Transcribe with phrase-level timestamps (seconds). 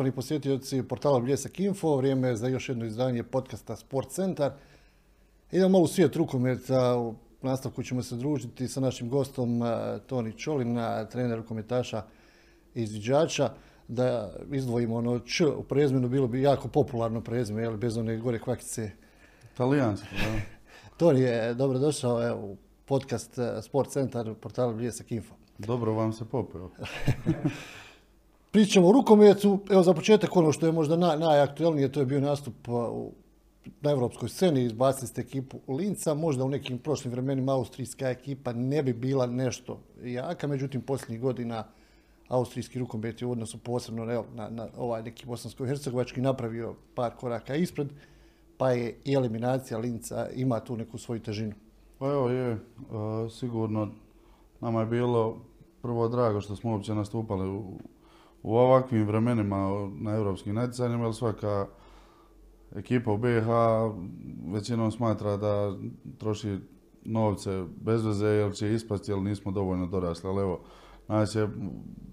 [0.00, 4.52] poštovani posjetioci portala Bljesak Info, vrijeme je za još jedno izdanje podcasta Sport Centar.
[5.52, 10.32] Idemo malo u svijet rukometa, u nastavku ćemo se družiti sa našim gostom eh, Toni
[10.32, 12.02] Čolina, trener rukometaša
[12.74, 13.50] i izviđača.
[13.88, 18.38] Da izdvojimo ono Č u prezimenu, bilo bi jako popularno prezime, jel, bez one gore
[18.38, 18.90] kvakice.
[19.56, 20.40] Talijanski, da.
[20.98, 25.34] Toni je dobrodošao evo, u podcast eh, Sport Centar portala Bljesak Info.
[25.58, 26.70] Dobro vam se popeo.
[28.50, 32.20] Pričamo o rukometu, evo za početak ono što je možda naj, najaktuelnije, to je bio
[32.20, 32.54] nastup
[33.80, 38.82] na europskoj sceni, izbacili ste ekipu Linca, možda u nekim prošlim vremenima austrijska ekipa ne
[38.82, 41.64] bi bila nešto jaka, međutim posljednjih godina
[42.28, 44.04] austrijski rukomet je u odnosu posebno
[44.34, 47.88] na, na ovaj neki bosansko-hercegovački napravio par koraka ispred,
[48.56, 51.52] pa je i eliminacija Linca ima tu neku svoju težinu.
[51.98, 52.58] Pa evo je, uh,
[53.32, 53.88] sigurno
[54.60, 55.36] nama je bilo
[55.82, 57.64] prvo drago što smo uopće nastupali u,
[58.42, 61.66] u ovakvim vremenima na europskim natjecanjima, jer svaka
[62.76, 63.46] ekipa u BiH
[64.52, 65.76] većinom smatra da
[66.18, 66.58] troši
[67.04, 70.28] novce bez veze jer će ispasti jer nismo dovoljno dorasli.
[70.28, 70.60] Ali evo,
[71.08, 71.48] nas je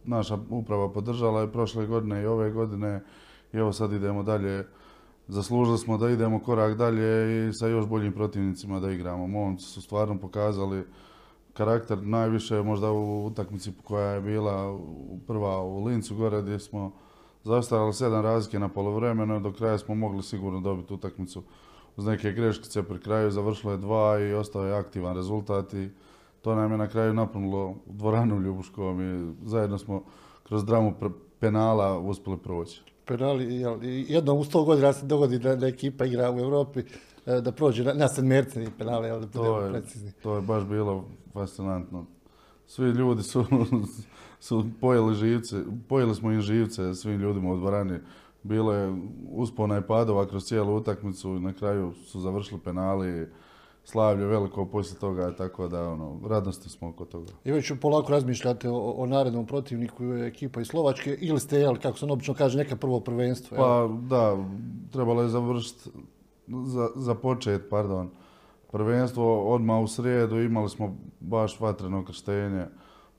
[0.03, 3.03] naša uprava podržala i prošle godine i ove godine
[3.53, 4.67] i evo sad idemo dalje.
[5.27, 9.27] Zaslužili smo da idemo korak dalje i sa još boljim protivnicima da igramo.
[9.27, 10.83] Momci su stvarno pokazali
[11.57, 14.79] karakter najviše možda u utakmici koja je bila
[15.27, 16.91] prva u Lincu gore gdje smo
[17.43, 21.43] zastavili sedam razlike na polovremenu, do kraja smo mogli sigurno dobiti utakmicu
[21.97, 25.89] uz neke greškice pri kraju, završilo je dva i ostao je aktivan rezultat i
[26.41, 30.03] to nam je na kraju napunilo dvoranu Ljubuškom i zajedno smo
[30.43, 30.93] kroz dramu
[31.39, 32.81] penala uspjeli proći.
[33.05, 33.65] Penali,
[34.07, 36.83] jednom u sto godina se dogodi da, ekipa igra u Europi,
[37.41, 40.11] da prođe na, na sedmerce i penale, jel, da budemo precizni.
[40.23, 42.05] To je baš bilo fascinantno.
[42.67, 43.45] Svi ljudi su,
[44.47, 47.99] su pojeli živce, pojeli smo im živce svim ljudima u dvorani.
[48.43, 48.95] Bilo je
[49.31, 53.27] uspona i padova kroz cijelu utakmicu i na kraju su završili penali
[53.83, 57.31] slavlje veliko poslije toga, tako da ono, radnosti smo oko toga.
[57.43, 61.97] I već polako razmišljate o, o narednom protivniku ekipa iz Slovačke ili ste, jel, kako
[61.97, 63.57] se on obično kaže, neka prvo prvenstvo?
[63.57, 64.37] Pa da,
[64.91, 65.89] trebalo je završiti,
[66.47, 68.09] za, započeti, pardon,
[68.71, 72.65] prvenstvo odmah u srijedu, imali smo baš vatreno krštenje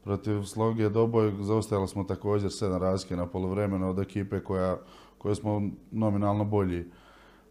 [0.04, 4.76] protiv Slogije Doboj, zaostajali smo također sedam razlike na polovremenu od ekipe koja,
[5.18, 6.84] koje smo nominalno bolji.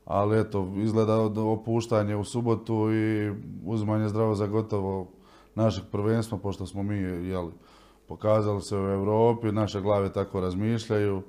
[0.05, 3.33] Ali eto, izgleda opuštanje u subotu i
[3.65, 5.07] uzimanje zdravo za gotovo
[5.55, 7.51] našeg prvenstva, pošto smo mi jeli,
[8.07, 11.21] pokazali se u Europi, naše glave tako razmišljaju.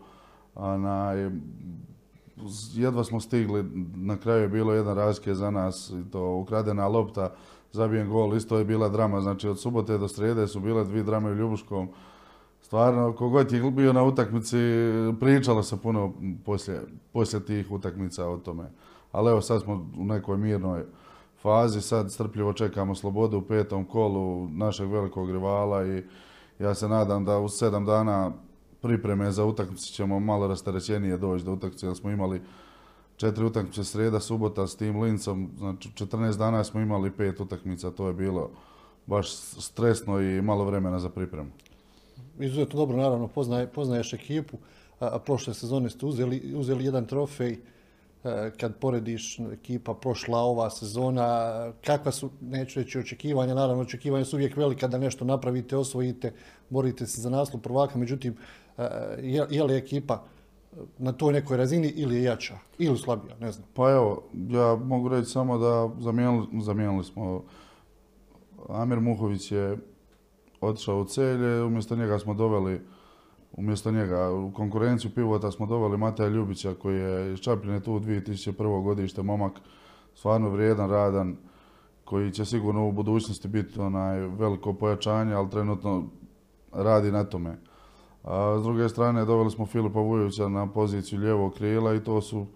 [2.74, 7.32] Jedva smo stigli, na kraju je bilo jedan razlike za nas, to ukradena lopta,
[7.72, 11.30] zabijen gol, isto je bila drama, znači od subote do srijede su bile dvije drame
[11.30, 11.88] u Ljubuškom.
[12.60, 14.56] Stvarno, kogod je bio na utakmici,
[15.20, 16.12] pričalo se puno
[16.44, 16.82] poslije,
[17.12, 18.70] poslije tih utakmica o tome.
[19.12, 20.84] Ali evo sad smo u nekoj mirnoj
[21.42, 26.02] fazi, sad strpljivo čekamo slobodu u petom kolu našeg velikog rivala i
[26.58, 28.32] ja se nadam da u sedam dana
[28.82, 32.40] pripreme za utakmice ćemo malo rasterećenije doći do utakmice, jer smo imali
[33.16, 38.06] četiri utakmice sreda, subota s tim Lincom, znači 14 dana smo imali pet utakmica, to
[38.06, 38.50] je bilo
[39.06, 41.50] baš stresno i malo vremena za pripremu.
[42.38, 44.58] Izuzetno dobro, naravno, poznaje, poznaješ ekipu,
[45.00, 47.58] a, prošle sezone ste uzeli, uzeli jedan trofej,
[48.24, 54.36] a, kad porediš ekipa prošla ova sezona, kakva su, neću reći očekivanja, naravno očekivanja su
[54.36, 56.32] uvijek velika da nešto napravite, osvojite,
[56.70, 58.36] borite se za naslov prvaka, međutim,
[59.22, 60.22] je, je li ekipa
[60.98, 63.68] na toj nekoj razini ili je jača ili slabija, ne znam.
[63.74, 67.44] Pa evo, ja mogu reći samo da zamijenili, zamijenili smo
[68.68, 69.76] Amir Muhović je
[70.60, 72.80] otišao u celje, umjesto njega smo doveli
[73.52, 78.82] umjesto njega u konkurenciju pivota smo doveli Mateja Ljubića koji je iz Čapljine tu 2001.
[78.82, 79.52] godište, momak
[80.14, 81.36] stvarno vrijedan, radan,
[82.04, 86.04] koji će sigurno u budućnosti biti onaj veliko pojačanje, ali trenutno
[86.72, 87.58] radi na tome.
[88.24, 92.46] A s druge strane doveli smo Filipa Vujovića na poziciju lijevog krila i to su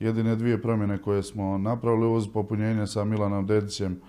[0.00, 4.00] jedine dvije promjene koje smo napravili uz popunjenje sa Milanom Dedićem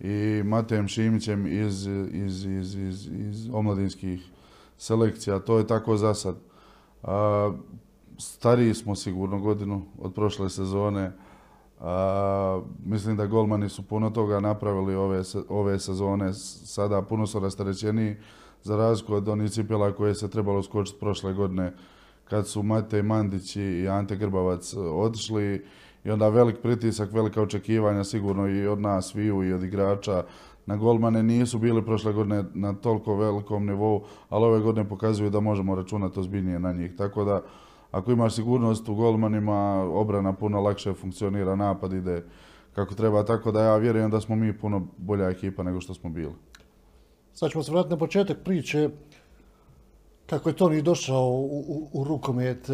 [0.00, 4.30] i Matejem Šimićem iz, iz, iz, iz, omladinskih
[4.78, 5.38] selekcija.
[5.38, 6.36] To je tako za sad.
[7.02, 7.52] A,
[8.18, 11.12] stariji smo sigurno godinu od prošle sezone.
[11.80, 16.32] A, mislim da golmani su puno toga napravili ove, ove sezone.
[16.34, 18.16] Sada puno su rastarećeniji
[18.62, 21.72] za razliku od onih cipela koje se trebalo skočiti prošle godine
[22.24, 25.64] kad su Matej Mandić i Ante Grbavac otišli
[26.04, 30.24] i onda velik pritisak, velika očekivanja sigurno i od nas, sviju i od igrača
[30.66, 35.40] na golmane nisu bili prošle godine na toliko velikom nivou, ali ove godine pokazuju da
[35.40, 36.96] možemo računati ozbiljnije na njih.
[36.96, 37.42] Tako da
[37.90, 42.24] ako imaš sigurnost u golmanima, obrana puno lakše funkcionira, napad ide
[42.74, 46.10] kako treba, tako da ja vjerujem da smo mi puno bolja ekipa nego što smo
[46.10, 46.32] bili.
[47.38, 48.88] Sad ćemo se vratiti na početak priče
[50.26, 52.70] kako je Toni došao u, u, rukomet.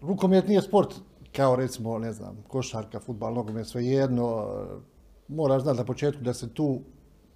[0.00, 0.94] Rukomet nije sport
[1.32, 4.46] kao recimo, ne znam, košarka, futbal, nogomet, sve jedno.
[5.28, 6.80] Moraš znati na početku da se tu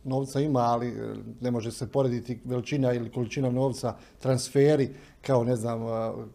[0.04, 4.88] novca ima, ali e, ne može se porediti veličina ili količina novca, transferi,
[5.20, 5.80] kao ne znam,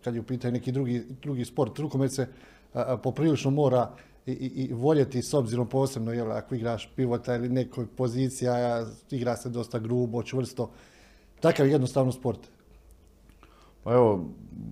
[0.03, 1.79] kad je u pitanju neki drugi, drugi sport.
[1.79, 2.27] Rukomet se
[3.03, 3.95] poprilično mora
[4.25, 9.49] i, i, voljeti s obzirom posebno, jel, ako igraš pivota ili nekoj pozicija, igra se
[9.49, 10.69] dosta grubo, čvrsto.
[11.39, 12.39] Takav je jednostavno sport.
[13.83, 14.25] Pa evo,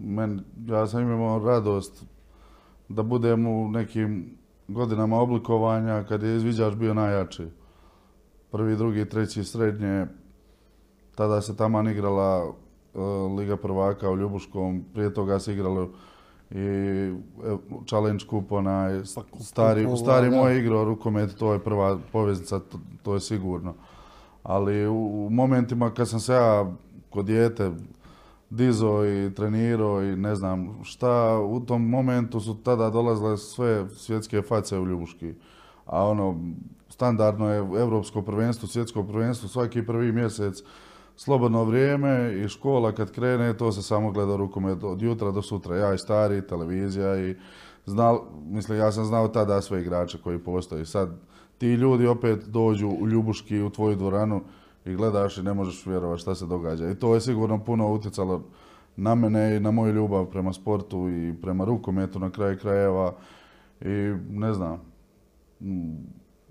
[0.04, 2.04] men, ja sam imao radost
[2.90, 7.48] da budem u nekim godinama oblikovanja kad je izviđač bio najjači.
[8.52, 10.06] Prvi, drugi, treći, srednje.
[11.16, 12.54] Tada se taman igrala uh,
[13.38, 15.90] Liga prvaka u Ljubuškom, prije toga se igralo
[16.54, 17.14] i
[17.86, 23.14] Challenge Cup, onaj pa, stari, stari moj igro rukomet, to je prva poveznica, to, to
[23.14, 23.74] je sigurno.
[24.44, 26.72] Ali u, u momentima kad sam se ja
[27.10, 27.72] kod dijete
[28.50, 34.42] dizo i trenirao i ne znam šta, u tom momentu su tada dolazile sve svjetske
[34.42, 35.34] face u Ljubuški.
[35.86, 36.40] A ono,
[36.90, 40.64] standardno je evropsko prvenstvo, svjetsko prvenstvo, svaki prvi mjesec
[41.16, 45.78] slobodno vrijeme i škola kad krene, to se samo gleda rukomet od jutra do sutra.
[45.78, 47.36] Ja i stari, televizija i
[47.86, 50.86] znal, mislim, ja sam znao tada sve igrače koji postoji.
[50.86, 51.10] Sad
[51.58, 54.42] ti ljudi opet dođu u Ljubuški u tvoju dvoranu
[54.86, 56.90] i gledaš i ne možeš vjerovati šta se događa.
[56.90, 58.42] I to je sigurno puno utjecalo
[58.96, 63.14] na mene i na moju ljubav prema sportu i prema rukometu na kraju krajeva.
[63.82, 64.82] I ne znam,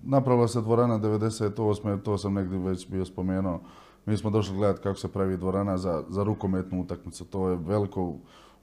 [0.03, 2.03] napravila se dvorana 98.
[2.03, 3.61] to sam negdje već bio spomenuo.
[4.07, 7.25] Mi smo došli gledati kako se pravi dvorana za, za rukometnu utakmicu.
[7.25, 8.15] To je veliko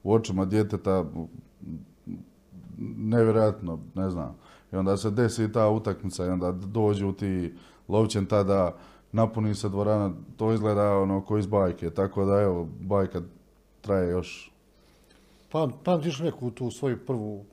[0.02, 1.04] u očima djeteta,
[2.96, 4.36] nevjerojatno, ne znam.
[4.72, 7.54] I onda se desi ta utakmica i onda dođu ti
[7.88, 8.76] lovčen tada,
[9.12, 13.20] napuni se dvorana, to izgleda ono ko iz bajke, tako da evo, bajka
[13.80, 14.52] traje još.
[15.52, 17.44] Pa, pamtiš neku tu svoju prvu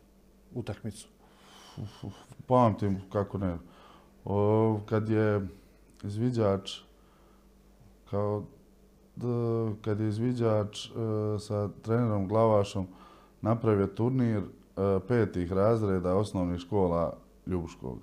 [0.54, 1.07] utakmicu?
[2.48, 3.57] Pamtim, kako ne.
[4.25, 5.48] O, kad je
[6.04, 6.80] izviđač,
[8.12, 8.44] kao
[9.81, 10.89] kad je izviđač e,
[11.39, 12.88] sa trenerom Glavašom
[13.42, 14.44] napravio turnir e,
[15.07, 18.00] petih razreda osnovnih škola Ljubuškog.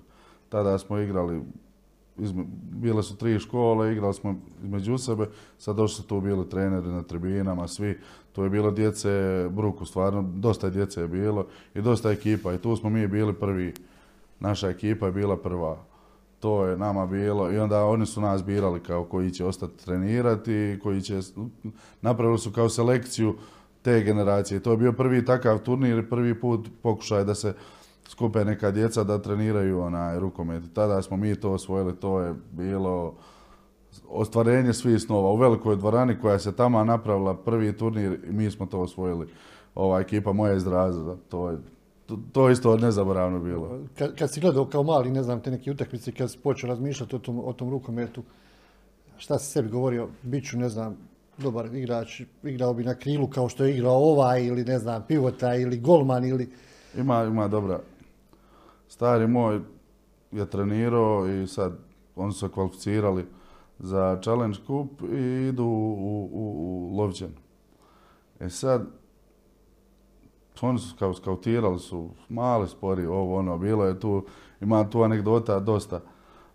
[0.49, 1.41] Tada smo igrali
[2.71, 7.03] bile su tri škole, igrali smo između sebe, sad došli su tu bili treneri na
[7.03, 7.99] tribinama, svi,
[8.31, 9.09] to je bilo djece
[9.49, 13.73] bruku, stvarno, dosta djece je bilo i dosta ekipa i tu smo mi bili prvi,
[14.39, 15.77] naša ekipa je bila prva.
[16.39, 20.79] To je nama bilo i onda oni su nas birali kao koji će ostati trenirati,
[20.83, 21.19] koji će,
[22.01, 23.35] napravili su kao selekciju
[23.81, 24.59] te generacije.
[24.59, 27.53] To je bio prvi takav turnir, prvi put pokušaj da se
[28.07, 30.63] skupe neka djeca da treniraju onaj rukomet.
[30.73, 33.13] Tada smo mi to osvojili, to je bilo
[34.09, 35.31] ostvarenje svih snova.
[35.31, 39.27] U velikoj dvorani koja se tamo napravila prvi turnir i mi smo to osvojili.
[39.75, 41.57] Ova ekipa moja iz Razreda, to je
[42.05, 43.79] to, to isto nezaboravno bilo.
[43.97, 47.15] Kad, kad si gledao kao mali, ne znam, te neke utakmice, kad si počeo razmišljati
[47.15, 48.23] o tom, o tom rukometu,
[49.17, 50.97] šta si sebi govorio, bit ću, ne znam,
[51.37, 55.55] dobar igrač, igrao bi na krilu kao što je igrao ovaj, ili ne znam, pivota,
[55.55, 56.51] ili golman, ili...
[56.97, 57.79] Ima, ima dobra,
[58.87, 59.59] stari moj
[60.31, 61.77] je trenirao i sad
[62.15, 63.25] oni su se kvalificirali
[63.79, 66.53] za Challenge Cup i idu u, u,
[66.93, 67.31] u Lovđen.
[68.39, 68.87] E sad,
[70.61, 74.25] oni su kao skautirali su mali spori, ovo ono, bilo je tu,
[74.61, 76.01] ima tu anegdota dosta.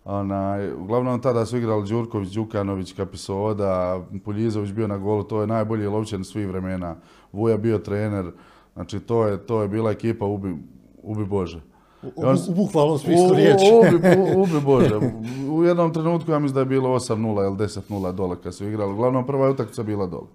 [0.05, 5.87] Ona, uglavnom tada su igrali Đurković, Đukanović, Kapisoda, Puljizović bio na golu, to je najbolji
[5.87, 6.95] lovčan svih vremena.
[7.31, 8.31] Vuja bio trener,
[8.73, 10.55] znači to je, to je bila ekipa Ubi,
[11.03, 11.61] Ubi Bože.
[12.03, 13.65] U, u, bukvalnom smislu riječi.
[13.73, 13.97] Ubi,
[14.41, 14.99] ubi Bože.
[15.49, 18.93] U jednom trenutku ja mislim da je bilo 8-0 ili 10-0 dole kad su igrali.
[18.93, 20.27] Uglavnom prva utakmica bila dole.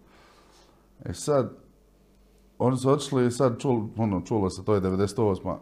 [1.05, 1.66] E sad,
[2.59, 5.57] oni su otišli i sad čul, ono, čulo se, to je 98.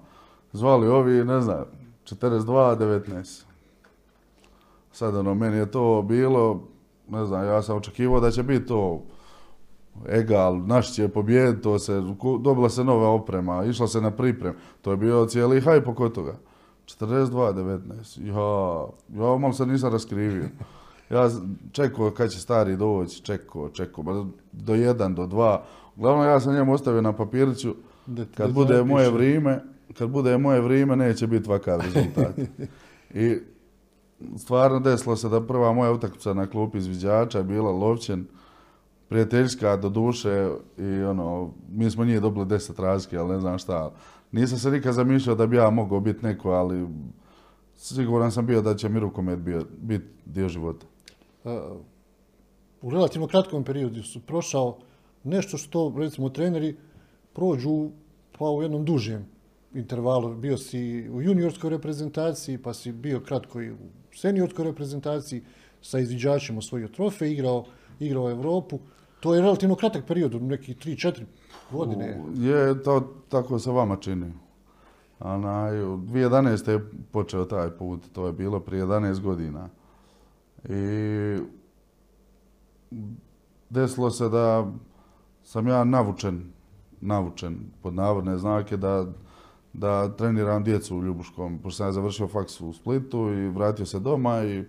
[0.53, 1.65] Zvali ovi, ne znam,
[2.05, 3.43] 42-19.
[4.93, 6.61] Sad ono, meni je to bilo,
[7.09, 9.03] ne znam, ja sam očekivao da će biti to
[10.09, 12.03] egal, naš će pobijediti, to se,
[12.41, 14.55] dobila se nova oprema, išla se na priprem.
[14.83, 16.35] To je bio cijeli hajp oko toga.
[16.87, 17.81] 42-19.
[18.27, 18.87] Ja,
[19.23, 20.45] ja malo se nisam raskrivio.
[21.11, 21.31] Ja
[21.73, 25.65] čekao kad će stari doći, čekao, čekao, do jedan, do dva.
[25.97, 27.75] Uglavnom ja sam njemu ostavio na papiriću,
[28.35, 29.63] kad bude moje vrijeme,
[29.99, 32.39] kad bude moje vrijeme, neće biti vakav rezultat.
[33.25, 33.39] I
[34.37, 38.27] stvarno desilo se da prva moja utakmica na klupi izviđača je bila Lovćen,
[39.09, 43.93] prijateljska do duše i ono, mi smo njih dobili deset razlike, ali ne znam šta.
[44.33, 46.87] Nisam se nikad zamišljao da bi ja mogao biti neko, ali
[47.77, 49.39] siguran sam bio da će mi rukomet
[49.81, 50.87] biti dio života.
[52.83, 54.79] u relativno kratkom periodu su prošao
[55.25, 56.77] nešto što, recimo, treneri
[57.33, 57.91] prođu
[58.39, 59.27] pa u jednom dužem
[59.75, 60.35] intervalu.
[60.35, 63.77] Bio si u juniorskoj reprezentaciji, pa si bio kratko i u
[64.15, 65.43] seniorskoj reprezentaciji,
[65.83, 67.65] sa izviđačima osvojio trofej, igrao,
[68.01, 68.79] igrao Europu.
[69.21, 71.25] To je relativno kratak period, nekih 3-4
[71.71, 72.21] godine.
[72.37, 74.33] Je, to tako se vama čini.
[75.21, 76.71] Onaj, 2011.
[76.71, 79.69] je počeo taj put, to je bilo prije 11 godina.
[80.69, 81.39] I
[83.71, 84.73] desilo se da
[85.45, 86.43] sam ja navučen,
[87.01, 89.07] navučen pod navodne znake da,
[89.73, 94.01] da treniram djecu u Ljubuškom, pošto sam ja završio faks u Splitu i vratio se
[94.01, 94.65] doma i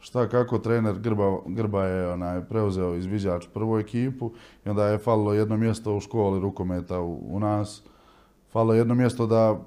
[0.00, 4.32] šta kako trener Grba, Grba je onaj, preuzeo izviđač prvu ekipu
[4.66, 7.82] i onda je falilo jedno mjesto u školi rukometa u, u nas.
[8.52, 9.60] Falilo jedno mjesto da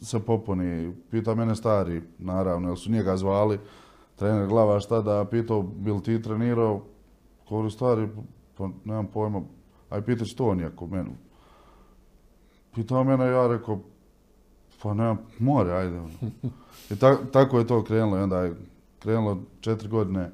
[0.00, 0.94] se popuni.
[1.10, 3.58] Pita mene stari, naravno, jer su njega zvali.
[4.16, 6.82] Trener glava šta da pitao, bil ti trenirao?
[7.48, 8.08] Govori stari,
[8.56, 9.42] pa nemam pojma,
[9.90, 11.10] aj pitać to nijako menu.
[12.74, 13.80] Pitao mene, ja rekao,
[14.82, 16.00] pa nemam, more, ajde.
[16.90, 16.94] I
[17.32, 18.54] tako je to krenulo i onda je
[18.98, 20.30] krenulo četiri godine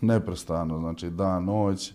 [0.00, 1.92] neprestano, znači dan, noć,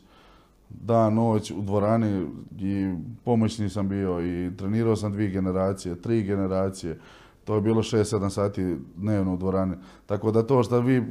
[0.69, 2.27] dan, noć u dvorani
[2.59, 2.93] i
[3.25, 6.99] pomoćni sam bio i trenirao sam dvije generacije, tri generacije.
[7.47, 9.75] To je bilo 6-7 sati dnevno u dvorani.
[10.05, 11.03] Tako da to što vi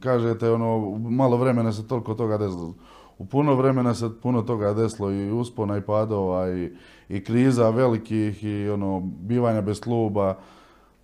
[0.00, 2.74] kažete, ono, malo vremena se toliko toga desilo.
[3.18, 6.72] U puno vremena se puno toga desilo i uspona i padova i,
[7.08, 10.36] i kriza velikih i ono, bivanja bez kluba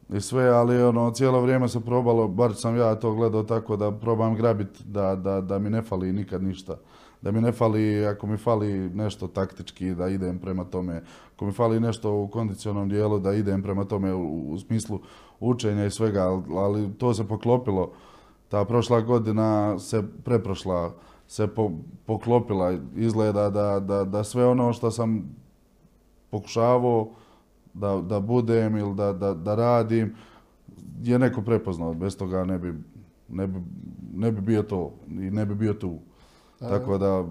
[0.09, 3.93] i sve, ali ono, cijelo vrijeme se probalo, bar sam ja to gledao tako da
[3.93, 6.77] probam grabit da, da, da mi ne fali nikad ništa.
[7.23, 11.03] Da mi ne fali, ako mi fali nešto taktički, da idem prema tome.
[11.35, 15.01] Ako mi fali nešto u kondicionalnom dijelu, da idem prema tome u, smislu
[15.41, 17.93] učenja i svega, ali, to se poklopilo.
[18.49, 20.93] Ta prošla godina se preprošla,
[21.29, 21.49] se
[22.07, 22.79] poklopila.
[22.97, 25.37] Izgleda da, da, da sve ono što sam
[26.31, 27.11] pokušavao
[27.75, 30.15] da, da budem ili da, da, da radim,
[31.03, 31.95] je neko prepoznao.
[31.95, 32.75] Bez toga ne bi,
[33.29, 33.61] ne bi,
[34.15, 35.99] ne bi bio to i ne bi bio tu.
[36.69, 37.25] Tako da,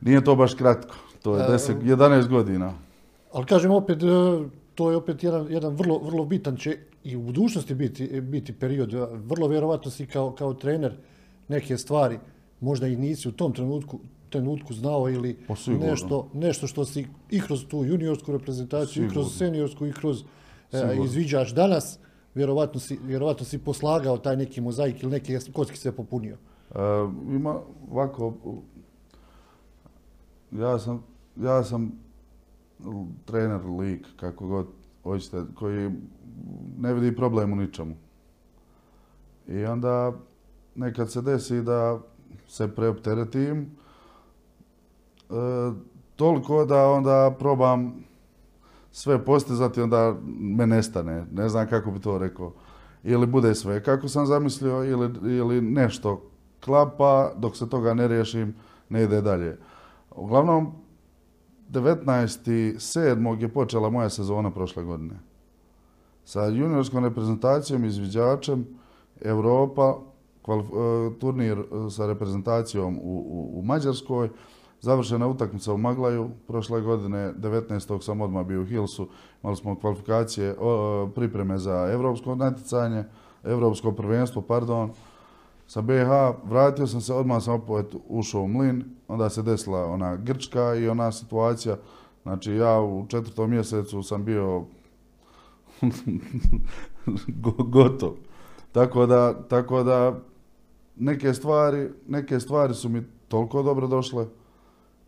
[0.00, 0.94] nije to baš kratko.
[1.22, 2.72] To je 10, 11 godina.
[3.32, 4.06] Ali kažem opet, e,
[4.74, 8.92] to je opet jedan, jedan vrlo, vrlo bitan će i u budućnosti biti, biti period.
[9.12, 10.96] Vrlo vjerovatno si kao, kao trener
[11.48, 12.18] neke stvari,
[12.60, 13.98] možda i nisi u tom trenutku
[14.34, 19.36] trenutku znao ili pa nešto, nešto što si i kroz tu juniorsku reprezentaciju, i kroz
[19.38, 20.24] seniorsku, i kroz
[20.72, 21.98] e, izviđaš danas,
[22.34, 26.36] vjerovatno si, vjerovatno si poslagao taj neki mozaik ili neki kocki se popunio.
[26.74, 26.78] E,
[27.28, 27.58] ima
[27.90, 28.34] ovako,
[30.50, 31.02] ja sam,
[31.36, 31.92] ja sam
[33.24, 34.66] trener, lik, kako god
[35.02, 35.90] hoćete, koji
[36.78, 37.94] ne vidi problem u ničemu.
[39.48, 40.12] I onda
[40.74, 42.00] nekad se desi da
[42.48, 43.70] se preopteretim,
[45.30, 45.72] E,
[46.16, 47.94] toliko da onda probam
[48.92, 51.26] sve postizati, onda me nestane.
[51.32, 52.52] Ne znam kako bi to rekao.
[53.04, 56.22] Ili bude sve kako sam zamislio, ili, ili nešto
[56.64, 58.54] klapa, dok se toga ne riješim,
[58.88, 59.58] ne ide dalje.
[60.16, 60.72] Uglavnom,
[61.70, 63.42] 19.7.
[63.42, 65.14] je počela moja sezona prošle godine.
[66.24, 68.66] Sa juniorskom reprezentacijom, izviđačem,
[69.20, 69.96] Europa,
[70.48, 74.28] e, turnir sa reprezentacijom u, u Mađarskoj,
[74.84, 78.02] Završena utakmica u Maglaju, prošle godine 19.
[78.02, 79.08] sam odmah bio u Hilsu,
[79.42, 80.56] imali smo kvalifikacije,
[81.14, 83.04] pripreme za evropsko natjecanje,
[83.44, 84.90] evropsko prvenstvo, pardon,
[85.66, 86.10] sa BH,
[86.44, 90.88] vratio sam se, odmah sam opet ušao u Mlin, onda se desila ona Grčka i
[90.88, 91.76] ona situacija,
[92.22, 94.64] znači ja u četvrtom mjesecu sam bio
[97.74, 98.10] gotov.
[98.72, 100.20] Tako da, tako da
[100.96, 104.26] neke stvari, neke stvari su mi toliko dobro došle,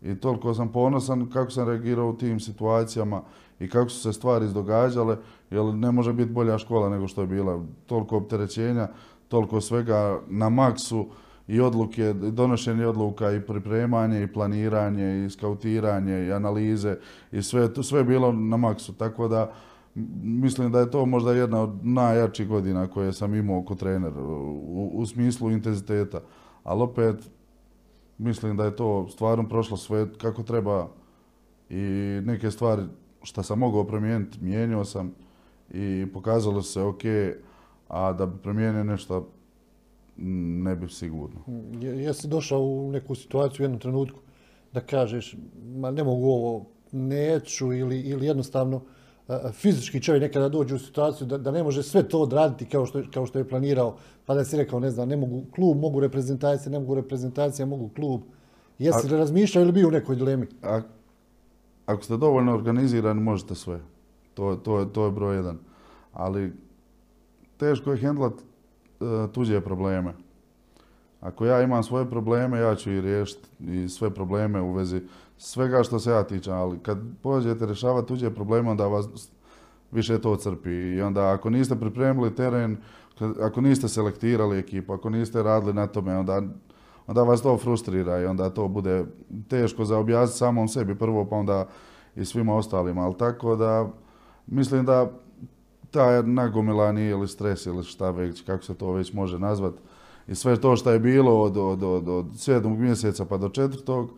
[0.01, 3.21] i toliko sam ponosan kako sam reagirao u tim situacijama
[3.59, 5.17] i kako su se stvari izdogađale,
[5.51, 7.63] jer ne može biti bolja škola nego što je bila.
[7.85, 8.87] Toliko opterećenja,
[9.27, 11.05] toliko svega na maksu
[11.47, 16.97] i odluke, donošenje odluka i pripremanje i planiranje i skautiranje i analize
[17.31, 18.93] i sve, sve je bilo na maksu.
[18.93, 19.53] Tako da
[20.23, 24.91] mislim da je to možda jedna od najjačih godina koje sam imao kao trener u,
[24.93, 26.19] u smislu intenziteta.
[26.63, 27.29] Ali opet
[28.17, 30.87] mislim da je to stvarno prošlo sve kako treba
[31.69, 31.81] i
[32.23, 32.83] neke stvari
[33.23, 35.13] što sam mogao promijeniti, mijenjao sam
[35.73, 37.01] i pokazalo se ok,
[37.87, 39.29] a da bi promijenio nešto
[40.17, 41.39] ne bi sigurno.
[41.79, 44.19] Jesi došao u neku situaciju u jednom trenutku
[44.73, 45.35] da kažeš,
[45.75, 48.81] ma ne mogu ovo, neću ili, ili jednostavno
[49.51, 53.03] fizički čovjek nekada dođe u situaciju da, da ne može sve to odraditi kao što,
[53.13, 56.71] kao što je planirao, pa da si rekao, ne znam, ne mogu klub, mogu reprezentacije,
[56.71, 58.21] ne mogu reprezentacije, mogu klub.
[58.79, 60.47] Jesi li razmišljao ili bio u nekoj dilemi?
[60.63, 60.81] A,
[61.85, 63.79] ako ste dovoljno organizirani, možete sve.
[64.33, 65.57] To, to, to je broj jedan.
[66.13, 66.53] Ali
[67.57, 70.13] teško je hendlat uh, tuđe probleme.
[71.21, 75.01] Ako ja imam svoje probleme, ja ću i riješiti i sve probleme u vezi
[75.37, 79.29] svega što se ja tičem, ali kad pođete rješavati tuđe probleme, onda vas
[79.91, 80.69] više to crpi.
[80.69, 82.77] I onda ako niste pripremili teren,
[83.41, 86.41] ako niste selektirali ekipu, ako niste radili na tome, onda,
[87.07, 89.05] onda vas to frustrira i onda to bude
[89.47, 91.67] teško za objasniti samom sebi prvo, pa onda
[92.15, 93.01] i svima ostalima.
[93.01, 93.89] Ali tako da
[94.47, 95.11] mislim da
[95.97, 99.77] taj nagomilani ili stres ili šta već, kako se to već može nazvati,
[100.27, 104.09] i sve to što je bilo od, od, od, od sedmog mjeseca pa do četvrtog,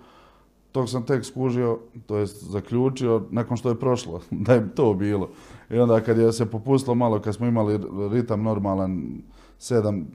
[0.72, 5.30] tog sam tek skužio, to jest zaključio nakon što je prošlo, da je to bilo.
[5.70, 7.80] I onda kad je se popustilo malo, kad smo imali
[8.12, 9.22] ritam normalan,
[9.60, 10.08] sedam,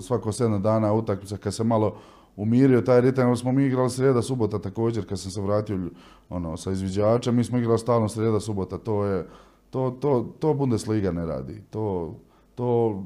[0.00, 1.96] svako sedam dana utakmica, kad se malo
[2.36, 5.90] umirio taj ritam, smo mi igrali srijeda, subota također, kad sam se vratio
[6.28, 9.26] ono, sa izviđača, mi smo igrali stalno srijeda, subota, to je,
[9.72, 12.14] to, to, to Bundesliga ne radi, to,
[12.54, 13.02] to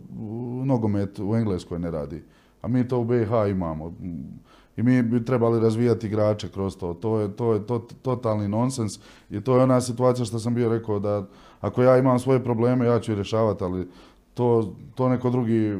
[0.65, 2.23] nogomet u Engleskoj ne radi,
[2.63, 3.93] a mi to u BiH imamo.
[4.77, 6.95] I mi bi trebali razvijati igrače kroz to.
[6.95, 8.99] To je, to je to, totalni nonsens
[9.31, 11.27] i to je ona situacija što sam bio rekao da
[11.61, 13.89] ako ja imam svoje probleme ja ću ih rješavati, ali
[14.35, 15.79] to, to neko drugi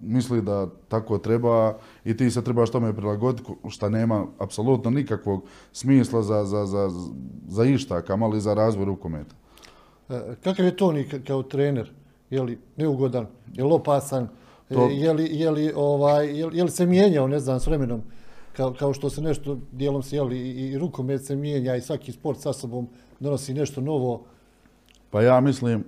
[0.00, 6.22] misli da tako treba i ti se trebaš tome prilagoditi što nema apsolutno nikakvog smisla
[6.22, 6.90] za, za, za,
[7.48, 9.34] za išta, kamali za razvoj rukometa.
[10.08, 10.94] E, kakav je to
[11.26, 11.92] kao trener?
[12.30, 13.26] Je li neugodan?
[13.54, 14.28] Je li opasan?
[14.68, 14.88] To...
[14.88, 18.02] E, je, li, je, li, ovaj, je, li se mijenjao, ne znam, s vremenom?
[18.56, 22.12] Kao, kao što se nešto, dijelom se, jeli, i, i rukomet se mijenja i svaki
[22.12, 22.88] sport sa sobom
[23.20, 24.24] donosi nešto novo.
[25.10, 25.84] Pa ja mislim,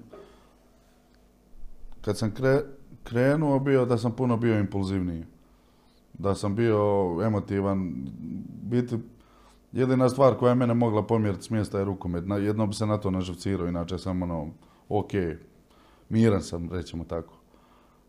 [2.01, 2.61] kad sam kre,
[3.05, 5.25] krenuo bio da sam puno bio impulzivniji.
[6.19, 6.77] Da sam bio
[7.25, 7.95] emotivan.
[8.63, 8.97] Biti,
[9.73, 12.25] jedina stvar koja je mene mogla pomjeriti s mjesta je rukomet.
[12.41, 14.47] Jedno bi se na to naživcirao, inače sam ono,
[14.89, 15.11] ok,
[16.09, 17.35] miran sam, rećemo tako.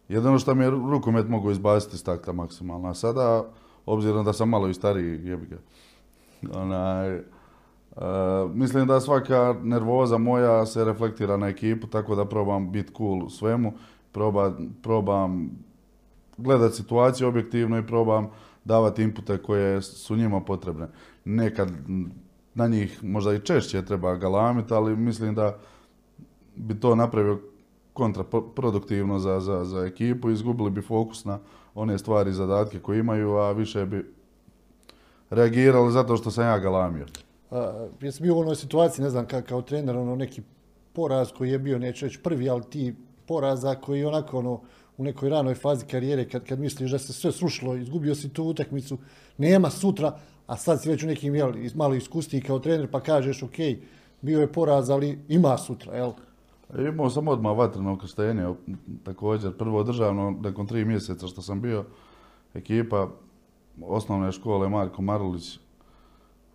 [0.09, 2.89] Jedino što mi je rukomet mogu izbaciti iz takta maksimalno.
[2.89, 3.45] A sada,
[3.85, 5.57] obzirom da sam malo i stariji, jebi ga.
[6.59, 7.23] Onaj, uh,
[8.53, 13.73] mislim da svaka nervoza moja se reflektira na ekipu, tako da probam biti cool svemu.
[14.11, 15.51] Proba, probam
[16.37, 18.29] gledati situaciju objektivno i probam
[18.65, 20.87] davati inpute koje su njima potrebne.
[21.25, 21.71] Nekad
[22.53, 25.57] na njih možda i češće treba galamiti, ali mislim da
[26.55, 27.39] bi to napravio
[27.93, 31.39] kontraproduktivno za, za, za ekipu, izgubili bi fokus na
[31.75, 34.05] one stvari i zadatke koje imaju, a više bi
[35.29, 37.05] reagirali zato što sam ja galamio.
[37.51, 40.41] A, jesi bio u onoj situaciji, ne znam, kao, kao trener, ono neki
[40.93, 44.61] poraz koji je bio, neću reći prvi, ali ti poraza koji onako ono,
[44.97, 48.43] u nekoj ranoj fazi karijere, kad, kad misliš da se sve srušilo, izgubio si tu
[48.43, 48.97] utakmicu,
[49.37, 50.19] nema sutra,
[50.51, 53.55] a sad si već u nekim jel, malo iskustiji kao trener, pa kažeš, ok,
[54.21, 56.11] bio je poraz, ali ima sutra, jel?
[56.77, 58.47] Imao sam odmah vatreno krštenje,
[59.03, 61.85] također prvo državno, nakon tri mjeseca što sam bio
[62.53, 63.07] ekipa
[63.81, 65.59] osnovne škole Marko Marulić,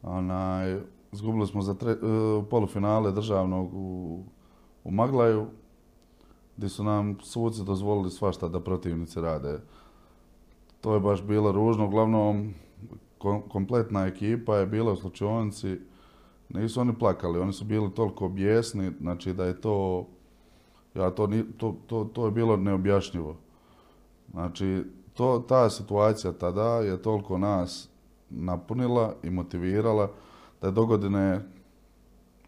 [0.02, 0.80] onaj,
[1.12, 4.20] zgubili smo za tre, uh, polufinale državnog u,
[4.85, 5.46] u Maglaju,
[6.56, 9.61] gdje su nam suci dozvolili svašta da protivnici rade.
[10.80, 12.54] To je baš bilo ružno, uglavnom
[13.18, 15.79] kom, kompletna ekipa je bila u slučajnici,
[16.48, 20.07] nisu oni plakali, oni su bili toliko bijesni, znači da je to,
[20.94, 23.37] ja to, to, to, to je bilo neobjašnjivo.
[24.33, 27.88] Znači, to, ta situacija tada je toliko nas
[28.31, 30.11] napunila i motivirala
[30.61, 31.40] da je do godine,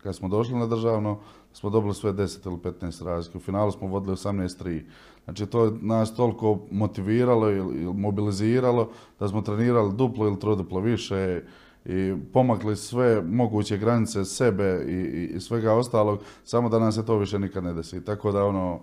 [0.02, 1.18] kad smo došli na državno,
[1.52, 3.38] smo dobili sve 10 ili 15 razlike.
[3.38, 4.82] U finalu smo vodili 18-3.
[5.28, 11.42] Znači, to je nas toliko motiviralo ili mobiliziralo da smo trenirali duplo ili troduplo više
[11.84, 17.18] i pomakli sve moguće granice sebe i, i, svega ostalog, samo da nam se to
[17.18, 18.04] više nikad ne desi.
[18.04, 18.80] Tako da ono,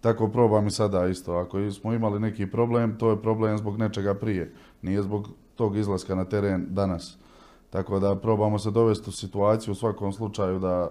[0.00, 1.32] tako probam i sada isto.
[1.32, 4.54] Ako smo imali neki problem, to je problem zbog nečega prije.
[4.82, 7.18] Nije zbog tog izlaska na teren danas.
[7.70, 10.90] Tako da probamo se dovesti u situaciju u svakom slučaju da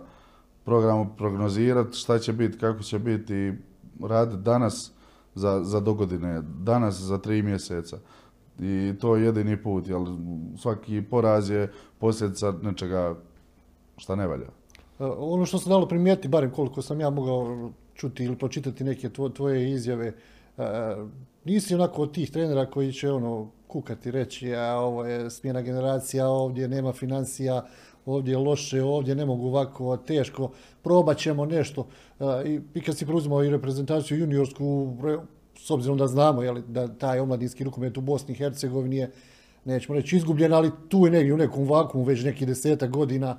[0.65, 3.53] programu prognozirati šta će biti, kako će biti i
[4.01, 4.96] raditi danas
[5.37, 7.97] za, za dogodine, danas za tri mjeseca.
[8.59, 9.99] I to je jedini put, jer
[10.57, 13.15] svaki poraz je posljedica nečega
[13.97, 14.47] šta ne valja.
[14.99, 19.09] E, ono što se dalo primijeti, barem koliko sam ja mogao čuti ili pročitati neke
[19.09, 20.63] tvoje izjave, e,
[21.45, 26.27] nisi onako od tih trenera koji će ono kukati reći, a ovo je smjena generacija,
[26.27, 27.65] ovdje nema financija,
[28.07, 30.51] ovdje je loše, ovdje ne mogu ovako, teško,
[30.83, 31.87] probat ćemo nešto.
[32.45, 34.93] I, i kad si preuzimao i reprezentaciju juniorsku,
[35.55, 39.11] s obzirom da znamo jeli, da taj omladinski rukomet u Bosni i Hercegovini je,
[39.65, 43.37] nećemo reći izgubljen, ali tu je negdje u nekom vakumu već neki desetak godina,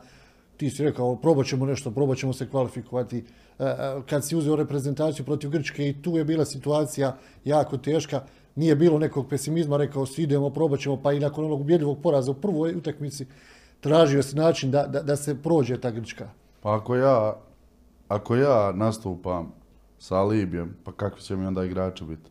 [0.57, 3.19] ti si rekao, probat ćemo nešto, probat ćemo se kvalifikovati.
[3.59, 3.75] E, e,
[4.07, 8.23] kad si uzeo reprezentaciju protiv Grčke i tu je bila situacija jako teška,
[8.55, 12.31] nije bilo nekog pesimizma, rekao si idemo, probat ćemo, pa i nakon onog ubjedljivog poraza
[12.31, 13.27] u prvoj utakmici,
[13.81, 16.29] tražio si način da, da, da se prođe ta Grčka.
[16.61, 17.37] Pa ako ja,
[18.09, 19.53] ako ja nastupam
[19.99, 22.31] sa Alibijem, pa kakvi će mi onda igrači biti?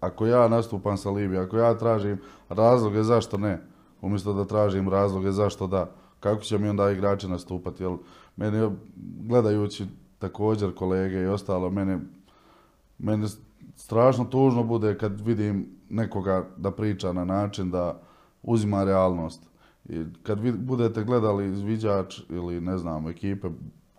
[0.00, 3.60] Ako ja nastupam sa Libijom, ako ja tražim razloge zašto ne,
[4.00, 5.90] umjesto da tražim razloge zašto da,
[6.20, 7.82] kako će mi onda igrači nastupati?
[7.82, 7.96] Jel,
[8.36, 8.70] meni,
[9.28, 9.86] gledajući
[10.18, 11.98] također kolege i ostalo, mene,
[12.98, 13.26] mene
[13.76, 18.00] strašno tužno bude kad vidim nekoga da priča na način da
[18.42, 19.42] uzima realnost.
[19.88, 23.48] I kad vi budete gledali izviđač ili ne znam, ekipe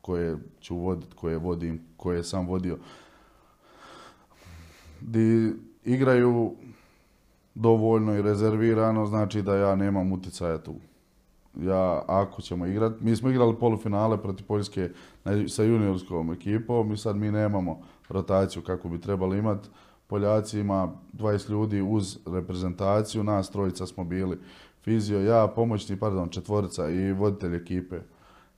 [0.02, 2.78] koje ću voditi, koje vodim, koje sam vodio,
[5.02, 6.56] di igraju
[7.56, 10.76] dovoljno i rezervirano, znači da ja nemam utjecaja tu.
[11.62, 14.90] Ja, ako ćemo igrati, mi smo igrali polufinale protiv Poljske
[15.48, 19.70] sa juniorskom ekipom i sad mi nemamo rotaciju kako bi trebali imati.
[20.10, 24.38] Poljaci ima 20 ljudi uz reprezentaciju, nas trojica smo bili
[24.84, 28.00] fizio, ja, pomoćni, pardon, četvorica i voditelj ekipe.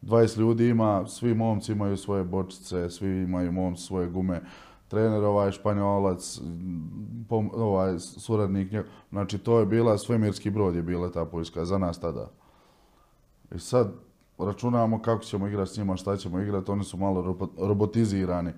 [0.02, 4.42] 20 ljudi ima, svi momci imaju svoje bočice, svi imaju momci svoje gume.
[4.88, 6.40] Trener ovaj španjolac,
[7.54, 8.74] ovaj suradnik,
[9.10, 12.32] znači to je bila, svemirski brod je bila ta Poljska za nas tada.
[13.56, 13.94] I sad
[14.38, 18.52] računamo kako ćemo igrati s njima, šta ćemo igrati, oni su malo robotizirani.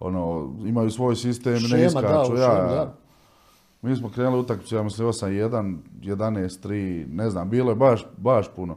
[0.00, 2.34] Ono, imaju svoj sistem, šema, ne iskaču.
[2.34, 2.94] Da, ja, da.
[3.82, 8.76] Mi smo krenuli utakmicu, ja mislim 8-1, 11-3, ne znam, bilo je baš, baš puno.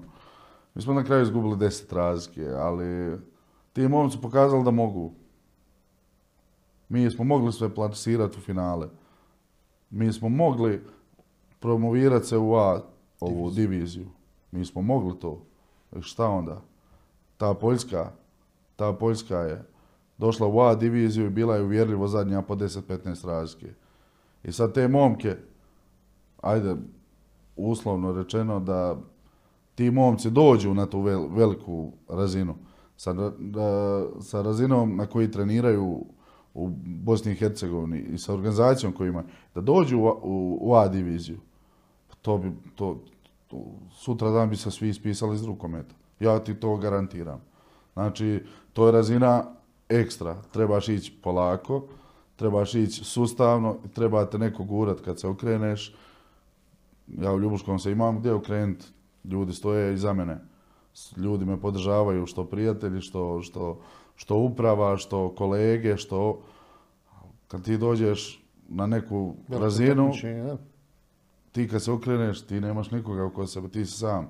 [0.75, 3.17] Mi smo na kraju izgubili 10 razlike, ali
[3.73, 5.11] ti momci su pokazali da mogu.
[6.89, 8.87] Mi smo mogli sve plasirati u finale.
[9.89, 10.81] Mi smo mogli
[11.59, 12.81] promovirati se u A,
[13.19, 14.07] ovu diviziju.
[14.51, 15.41] Mi smo mogli to.
[15.95, 16.61] E, šta onda?
[17.37, 18.11] Ta Poljska,
[18.75, 19.63] ta Poljska je
[20.19, 23.73] došla u A diviziju i bila je uvjerljivo zadnja po 10-15 razlike.
[24.43, 25.35] I sad te momke,
[26.41, 26.75] ajde,
[27.55, 28.97] uslovno rečeno da
[29.75, 32.55] ti momci dođu na tu veliku razinu
[32.97, 33.31] sa,
[34.21, 36.05] sa razinom na koji treniraju
[36.53, 41.39] u Bosni i Hercegovini i sa organizacijom koju imaju, da dođu u, A diviziju,
[42.09, 43.03] pa to bi, to,
[43.47, 45.95] to, sutra dan bi se svi ispisali iz rukometa.
[46.19, 47.41] Ja ti to garantiram.
[47.93, 49.58] Znači, to je razina
[49.89, 50.41] ekstra.
[50.51, 51.83] Trebaš ići polako,
[52.35, 55.95] trebaš ići sustavno, treba te neko gurat kad se okreneš.
[57.07, 58.85] Ja u Ljubuškom se imam gdje okrenuti,
[59.23, 60.37] ljudi stoje iza mene.
[61.17, 63.81] Ljudi me podržavaju, što prijatelji, što, što,
[64.15, 66.41] što uprava, što kolege, što...
[67.47, 70.11] Kad ti dođeš na neku razinu,
[71.51, 74.29] ti kad se okreneš, ti nemaš nikoga oko sebe, ti si sam.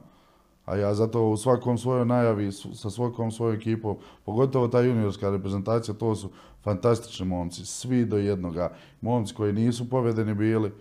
[0.70, 5.96] A ja zato u svakom svojoj najavi, sa svakom svojom ekipom, pogotovo ta juniorska reprezentacija,
[5.96, 6.30] to su
[6.64, 8.74] fantastični momci, svi do jednoga.
[9.02, 10.72] Momci koji nisu povedeni bili,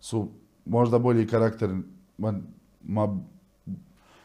[0.00, 0.28] su
[0.64, 1.76] možda bolji karakter,
[2.18, 2.34] ma,
[2.82, 3.18] ma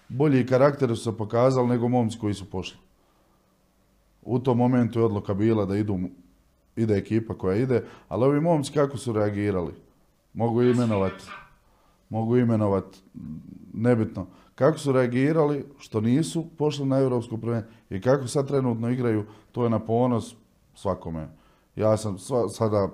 [0.08, 2.80] bolji karakter su se pokazali nego momci koji su pošli.
[4.22, 6.00] U tom momentu je odluka bila da idu,
[6.76, 9.74] ide ekipa koja ide, ali ovi momci kako su reagirali?
[10.34, 11.26] Mogu imenovati,
[12.10, 13.00] mogu imenovati,
[13.74, 14.28] nebitno
[14.60, 19.64] kako su reagirali što nisu pošli na europsku prvenstvo i kako sad trenutno igraju, to
[19.64, 20.36] je na ponos
[20.76, 21.28] svakome.
[21.76, 22.18] Ja sam
[22.54, 22.90] sada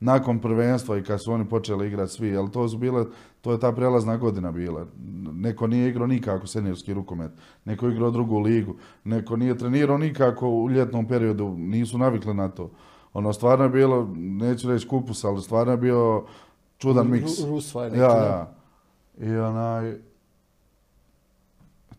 [0.00, 3.04] nakon prvenstva i kad su oni počeli igrati svi, ali to su bile,
[3.40, 4.86] to je ta prelazna godina bila.
[5.32, 7.30] Neko nije igrao nikako seniorski rukomet,
[7.64, 12.48] neko je igrao drugu ligu, neko nije trenirao nikako u ljetnom periodu, nisu navikli na
[12.48, 12.70] to.
[13.12, 16.24] Ono, stvarno je bilo, neću reći kupus, ali stvarno je bio
[16.78, 17.32] čudan miks.
[17.94, 18.57] ja, ja.
[19.20, 19.94] I onaj,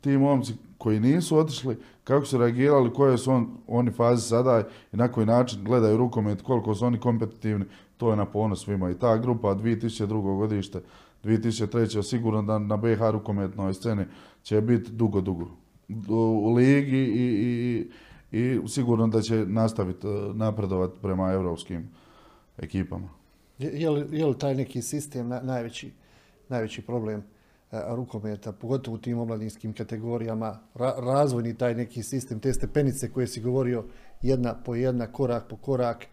[0.02, 4.98] ti momci koji nisu otišli, kako su reagirali, koje su on, oni faze sada i
[4.98, 7.66] na koji način gledaju rukomet, koliko su oni kompetitivni,
[7.98, 8.90] to je na ponos svima.
[8.90, 10.38] I ta grupa 2002.
[10.38, 10.82] godište,
[11.24, 12.04] 2003.
[12.04, 14.06] sigurno da na BH rukometnoj sceni
[14.44, 15.48] će biti dugo, dugo
[16.18, 17.26] u ligi i,
[18.32, 21.90] i, i sigurno da će nastaviti e, napredovati prema europskim
[22.58, 23.10] ekipama.
[23.60, 25.92] Je, li, je li taj neki sistem najveći,
[26.50, 27.24] najveći problem
[27.72, 30.60] E, rukometa, pogotovo u tim omladinskim kategorijama,
[30.98, 33.84] razvojni taj neki sistem, te stepenice koje si govorio
[34.22, 36.06] jedna po jedna, korak po korak,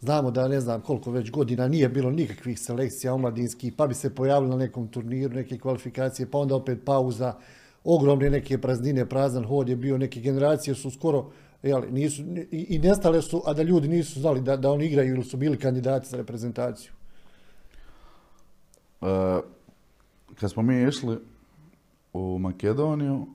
[0.00, 4.14] Znamo da ne znam koliko već godina nije bilo nikakvih selekcija omladinskih, pa bi se
[4.14, 7.34] pojavili na nekom turniru, neke kvalifikacije, pa onda opet pauza,
[7.84, 11.30] ogromne neke praznine, prazan hod je bio, neke generacije su skoro
[11.62, 15.24] jeli, nisu, i nestale su, a da ljudi nisu znali da, da oni igraju ili
[15.24, 16.92] su bili kandidati za reprezentaciju.
[19.02, 19.40] E,
[20.34, 21.18] kad smo mi išli
[22.12, 23.26] u Makedoniju,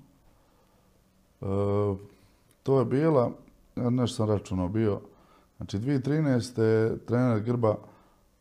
[1.41, 1.45] e,
[2.63, 3.31] to je bila,
[3.75, 5.01] nešto sam računao bio,
[5.57, 6.97] znači 2013.
[7.05, 7.75] trener Grba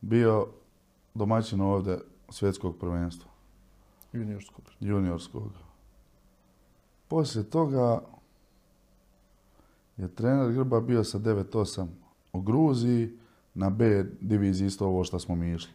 [0.01, 0.47] bio
[1.13, 3.31] domaćin ovdje svjetskog prvenstva.
[4.13, 4.65] Juniorskog.
[4.79, 5.51] Juniorskog.
[7.07, 8.01] Poslije toga
[9.97, 11.87] je trener Grba bio sa 9-8
[12.33, 13.17] u Gruziji,
[13.53, 15.71] na B diviziji isto ovo što smo mi išli.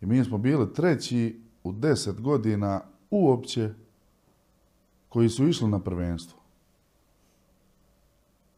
[0.00, 2.80] I mi smo bili treći u 10 godina
[3.10, 3.70] uopće
[5.08, 6.38] koji su išli na prvenstvo.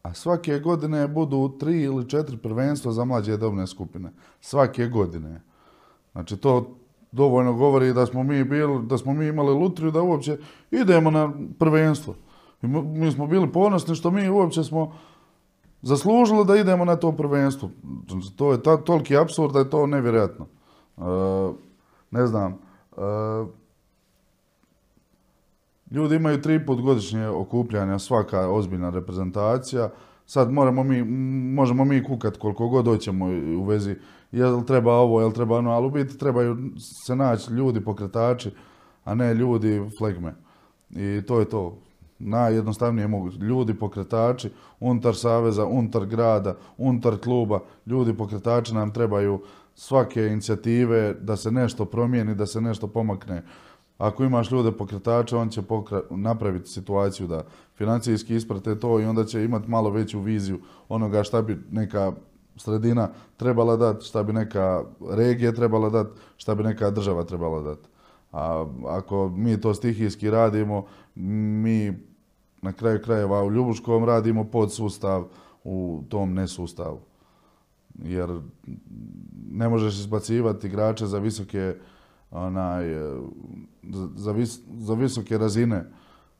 [0.03, 4.11] A svake godine budu tri ili četiri prvenstva za mlađe dobne skupine.
[4.41, 5.41] Svake godine.
[6.11, 6.75] Znači to
[7.11, 10.37] dovoljno govori da smo mi bili, da smo mi imali lutriju da uopće
[10.71, 12.15] idemo na prvenstvo.
[12.61, 14.95] I mi smo bili ponosni što mi uopće smo
[15.81, 17.69] zaslužili da idemo na to prvenstvo.
[18.35, 20.47] To je ta, toliki apsurd da je to nevjerojatno.
[21.01, 21.53] E,
[22.11, 23.01] ne znam, e,
[25.91, 29.89] ljudi imaju tri put godišnje okupljanja, svaka ozbiljna reprezentacija.
[30.25, 31.03] Sad moramo mi,
[31.53, 33.25] možemo mi kukat koliko god hoćemo
[33.57, 33.95] u vezi
[34.31, 36.57] jel treba ovo, jel treba ono, ali u biti trebaju
[37.05, 38.51] se naći ljudi pokretači,
[39.03, 40.33] a ne ljudi flegme.
[40.89, 41.77] I to je to.
[42.19, 43.29] Najjednostavnije mogu.
[43.29, 49.41] Ljudi pokretači, unutar saveza, unutar grada, unutar kluba, ljudi pokretači nam trebaju
[49.81, 53.43] svake inicijative da se nešto promijeni, da se nešto pomakne.
[53.97, 55.61] Ako imaš ljude pokretače, on će
[56.09, 57.43] napraviti situaciju da
[57.75, 62.11] financijski isprate to i onda će imati malo veću viziju onoga šta bi neka
[62.55, 67.87] sredina trebala dati, šta bi neka regija trebala dati, šta bi neka država trebala dati.
[68.31, 71.93] A ako mi to stihijski radimo, mi
[72.61, 75.25] na kraju krajeva u Ljubuškom radimo pod sustav
[75.63, 77.10] u tom nesustavu.
[78.03, 78.39] Jer
[79.51, 81.75] ne možeš izbacivati igrače za visoke
[82.31, 82.85] onaj,
[84.15, 84.33] za,
[84.77, 85.85] za visoke razine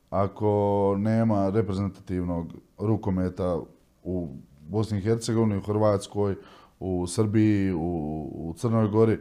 [0.10, 3.60] ako nema reprezentativnog rukometa
[4.04, 4.28] u
[4.70, 6.36] Bosni i Hercegovini, u Hrvatskoj,
[6.80, 9.20] u Srbiji, u, Crnoj Gori.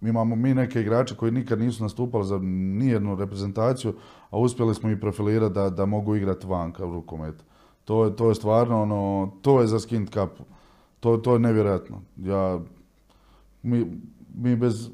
[0.00, 2.38] Mi imamo mi neke igrače koji nikad nisu nastupali za
[2.78, 3.94] nijednu reprezentaciju,
[4.30, 7.34] a uspjeli smo ih profilirati da, da mogu igrati vanka u rukomet.
[7.88, 10.44] To je, to je stvarno ono, to je za skin kapu.
[11.00, 12.02] To, to je nevjerojatno.
[12.16, 12.60] Ja,
[13.62, 13.86] mi,
[14.34, 14.90] mi bez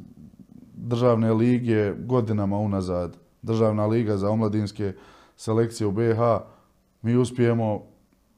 [0.74, 4.92] državne lige godinama unazad, državna liga za omladinske
[5.36, 6.18] selekcije u BiH,
[7.02, 7.82] mi uspijemo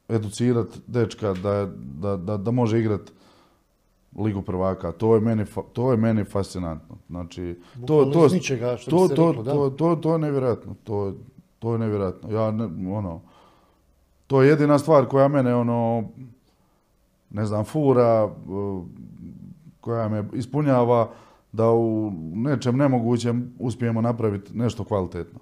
[0.09, 3.13] educirati dečka da, da, da, da može igrati
[4.19, 4.93] Ligu prvaka.
[4.93, 6.97] To je meni, to je meni fascinantno.
[7.09, 8.29] Znači, to, to,
[8.91, 10.75] to, to, to, to, to je nevjerojatno.
[10.85, 11.15] To,
[11.59, 12.31] to je nevjerojatno.
[12.31, 12.49] Ja,
[12.99, 13.21] ono,
[14.27, 16.05] to je jedina stvar koja mene, ono,
[17.31, 18.31] ne znam, fura,
[19.81, 21.11] koja me ispunjava
[21.53, 25.39] da u nečem nemogućem uspijemo napraviti nešto kvalitetno.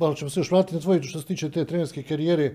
[0.00, 2.54] Malo ćemo se još vratiti na tvoju što se tiče te trenerske karijere.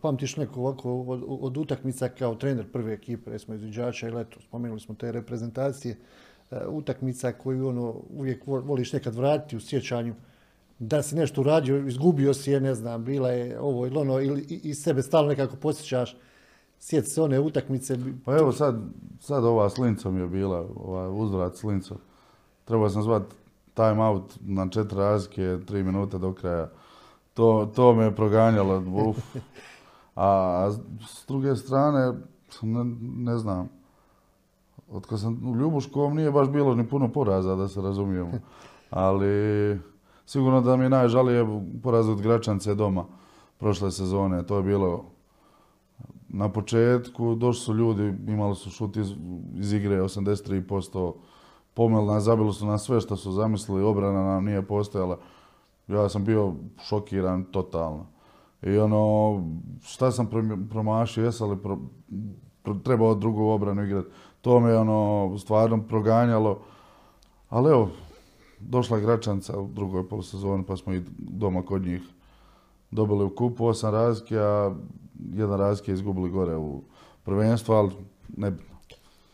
[0.00, 1.00] Pamtiš neko ovako
[1.40, 5.96] od, utakmica kao trener prve ekipe, recimo izviđača i leto, spomenuli smo te reprezentacije,
[6.68, 10.14] utakmica koju ono uvijek voliš nekad vratiti u sjećanju,
[10.78, 14.42] da si nešto uradio, izgubio si je, ne znam, bila je ovo ili ono, ili
[14.48, 16.16] iz sebe stalno nekako posjećaš,
[16.78, 17.98] sjeti se one utakmice.
[18.24, 18.80] Pa evo sad,
[19.20, 21.98] sad ova s Lincom je bila, ovaj uzvrat s Lincom.
[22.64, 23.34] Trebao sam zvati
[23.74, 26.68] time out na četiri razlike, tri minute do kraja.
[27.34, 28.82] To, to me je proganjalo.
[29.08, 29.18] Uf.
[30.16, 30.70] A
[31.08, 32.12] s druge strane,
[32.62, 32.84] ne,
[33.24, 33.68] ne znam,
[34.90, 38.32] od sam u Ljubuškom nije baš bilo ni puno poraza, da se razumijemo.
[38.90, 39.78] Ali
[40.26, 41.46] sigurno da mi je najžalije
[41.82, 43.04] poraz od Gračance doma
[43.58, 44.46] prošle sezone.
[44.46, 45.04] To je bilo
[46.28, 49.12] na početku, došli su ljudi, imali su šut iz,
[49.54, 51.12] iz igre 83%,
[51.74, 55.18] pomelna, zabili su na sve što su zamislili, obrana nam nije postojala.
[55.88, 56.52] Ja sam bio
[56.88, 58.06] šokiran totalno.
[58.62, 59.42] I ono,
[59.82, 60.30] šta sam
[60.70, 61.78] promašio, jesam li pro,
[62.84, 64.08] trebao drugu obranu igrati.
[64.40, 66.58] To me ono stvarno proganjalo.
[67.48, 67.90] Ali evo,
[68.68, 72.02] došla Gračanca u drugoj polusezoni pa smo i doma kod njih
[72.90, 74.74] dobili u kupu osam razlike, a
[75.34, 76.82] jedan razlike izgubili gore u
[77.24, 77.90] prvenstvu, ali
[78.36, 78.52] ne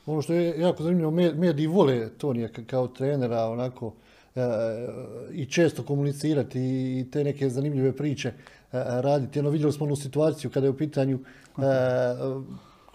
[0.07, 3.93] ono što je jako zanimljivo, mediji vole Tonija kao trenera, onako,
[4.35, 4.41] e,
[5.33, 8.33] i često komunicirati i te neke zanimljive priče.
[8.73, 9.41] raditi.
[9.41, 11.19] Ono, vidjeli smo onu situaciju kada je u pitanju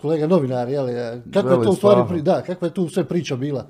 [0.01, 0.87] kolega novinar, jel,
[1.33, 3.67] kakva je to u stvari, da, kakva je tu sve priča bila?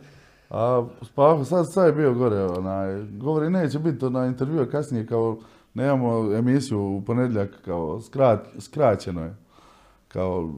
[0.50, 5.38] A pa sad, sad je bio gore, onaj, govori neće biti na intervju kasnije kao
[5.74, 8.00] nemamo emisiju u ponedjeljak kao
[8.60, 9.36] skraćeno je.
[10.08, 10.54] Kao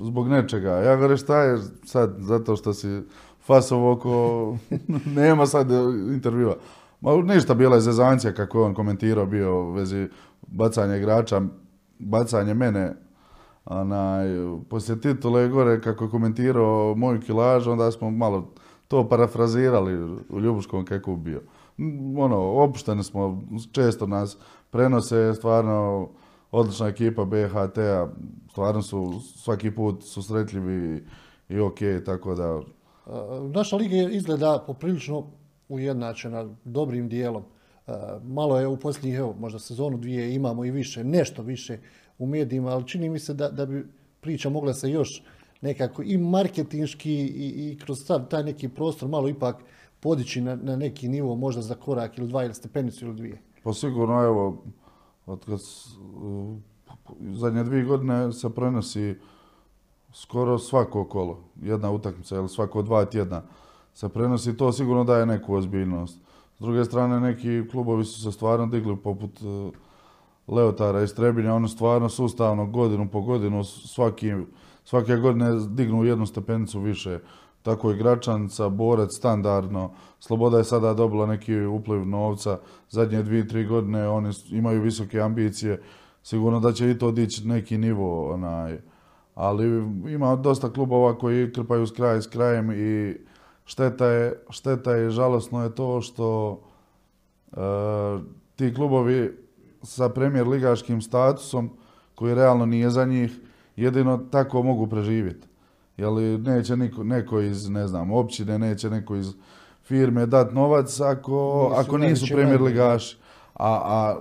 [0.00, 0.70] zbog nečega.
[0.70, 3.02] Ja govorim šta je sad zato što si
[3.40, 4.56] fasov oko
[5.16, 5.70] nema sad
[6.14, 6.56] intervjua.
[7.00, 10.08] Ma ništa bila je zezancija kako je on komentirao bio u vezi
[10.46, 11.40] bacanja igrača,
[11.98, 12.94] bacanje mene
[13.64, 14.26] onaj,
[14.70, 18.52] poslije titule gore kako je komentirao moju kilažu, onda smo malo
[18.92, 21.42] to parafrazirali u Ljubuškom kako bio.
[22.16, 24.36] Ono, opušteni smo, često nas
[24.70, 26.08] prenose, stvarno
[26.50, 28.08] odlična ekipa BHT-a,
[28.50, 31.04] stvarno su svaki put susretljivi
[31.48, 32.60] i ok, tako da...
[33.54, 35.26] Naša liga izgleda poprilično
[35.68, 37.42] ujednačena, dobrim dijelom.
[38.22, 41.78] Malo je u posljednjih, evo, možda sezonu dvije imamo i više, nešto više
[42.18, 43.86] u medijima, ali čini mi se da, da bi
[44.20, 45.22] priča mogla se još
[45.62, 47.98] nekako i marketinški i, i kroz
[48.30, 49.56] taj neki prostor malo ipak
[50.00, 53.42] podići na, na neki nivo možda za korak ili dva ili stepenicu ili dvije.
[53.64, 54.64] Pa sigurno, evo,
[55.26, 55.60] od kad
[57.20, 59.14] zadnje dvije godine se prenosi
[60.12, 63.42] skoro svako kolo, jedna utakmica ili svako dva tjedna
[63.94, 66.18] se prenosi, to sigurno daje neku ozbiljnost.
[66.58, 69.70] S druge strane, neki klubovi su se stvarno digli poput e,
[70.48, 74.32] Leotara i Trebinja, ono stvarno sustavno godinu po godinu svaki,
[74.84, 77.18] svake godine dignu jednu stepenicu više.
[77.62, 79.94] Tako i Gračanca, Borac, standardno.
[80.20, 82.58] Sloboda je sada dobila neki upliv novca.
[82.90, 85.82] Zadnje dvije, tri godine oni imaju visoke ambicije.
[86.22, 88.32] Sigurno da će i to dići neki nivo.
[88.34, 88.78] Onaj.
[89.34, 89.66] Ali
[90.12, 93.16] ima dosta klubova koji krpaju s kraj s krajem i
[93.64, 96.60] šteta je, šteta je žalosno je to što
[97.52, 97.56] e,
[98.56, 99.38] ti klubovi
[99.82, 101.70] sa premijer ligaškim statusom
[102.14, 103.40] koji realno nije za njih,
[103.76, 105.48] jedino tako mogu preživjeti.
[105.96, 109.34] Jel neće niko, neko iz, ne znam, općine, neće neko iz
[109.82, 113.16] firme dat novac ako, nisu, ako nisu premijer ligaši.
[113.54, 114.20] A, a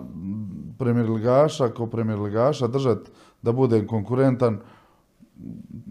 [0.77, 2.97] premijer ligaša, ako premijer ligaša držat
[3.41, 4.59] da bude konkurentan,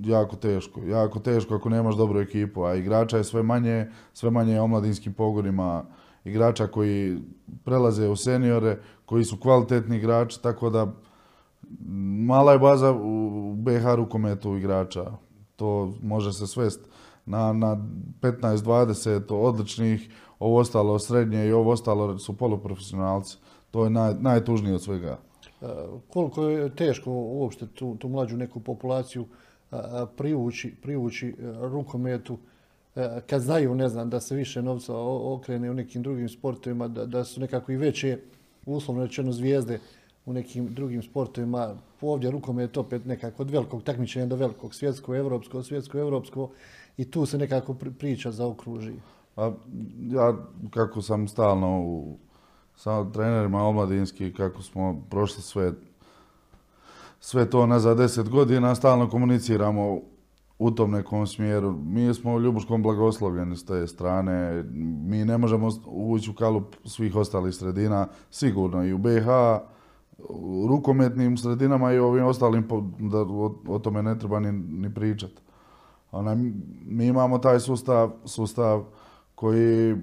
[0.05, 0.81] jako teško.
[0.81, 5.85] Jako teško ako nemaš dobru ekipu, a igrača je sve manje, sve manje omladinskim pogonima,
[6.25, 7.19] igrača koji
[7.65, 10.93] prelaze u seniore, koji su kvalitetni igrači, tako da
[12.27, 15.13] mala je baza u BH rukometu igrača.
[15.57, 16.81] To može se svest
[17.27, 17.77] na, na
[18.21, 23.37] 15-20 odličnih, ovo ostalo srednje i ovo ostalo su poluprofesionalci.
[23.71, 25.19] To je naj, najtužnije od svega.
[25.63, 25.67] E,
[26.09, 29.27] koliko je teško uopšte tu, tu mlađu neku populaciju
[30.17, 32.39] privući, privući e, rukometu
[32.97, 37.07] e, kad znaju, ne znam, da se više novca okrene u nekim drugim sportovima, da,
[37.07, 38.19] da su nekako i veće,
[38.67, 39.81] uslovno rečeno, zvijezde
[40.27, 41.75] u nekim drugim sportovima.
[42.01, 46.51] Ovdje rukomet opet nekako od velikog takmičenja do velikog, svjetsko, evropsko, svjetsko, evropsko
[46.97, 48.95] i tu se nekako priča za okruži.
[49.37, 49.53] A
[50.11, 50.37] ja
[50.71, 52.17] kako sam stalno u,
[52.77, 55.73] sa trenerima omladinski, kako smo prošli sve
[57.21, 60.01] sve to nazad deset godina, stalno komuniciramo
[60.59, 61.73] u tom nekom smjeru.
[61.85, 64.65] Mi smo Ljubuškom blagoslovljeni s te strane.
[65.09, 69.27] Mi ne možemo ući u kalup svih ostalih sredina, sigurno i u BiH,
[70.29, 73.21] u rukometnim sredinama i ovim ostalim, da
[73.69, 75.41] o, tome ne treba ni, ni pričati.
[76.85, 78.85] mi imamo taj sustav, sustav
[79.35, 79.97] koji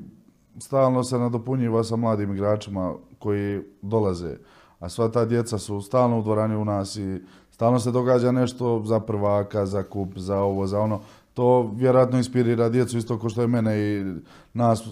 [0.60, 4.38] stalno se nadopunjiva sa mladim igračima koji dolaze
[4.80, 8.84] a sva ta djeca su stalno u dvorani u nas i stalno se događa nešto
[8.86, 11.00] za prvaka, za kup, za ovo, za ono.
[11.34, 14.14] To vjerojatno inspirira djecu isto kao što je mene i
[14.54, 14.84] nas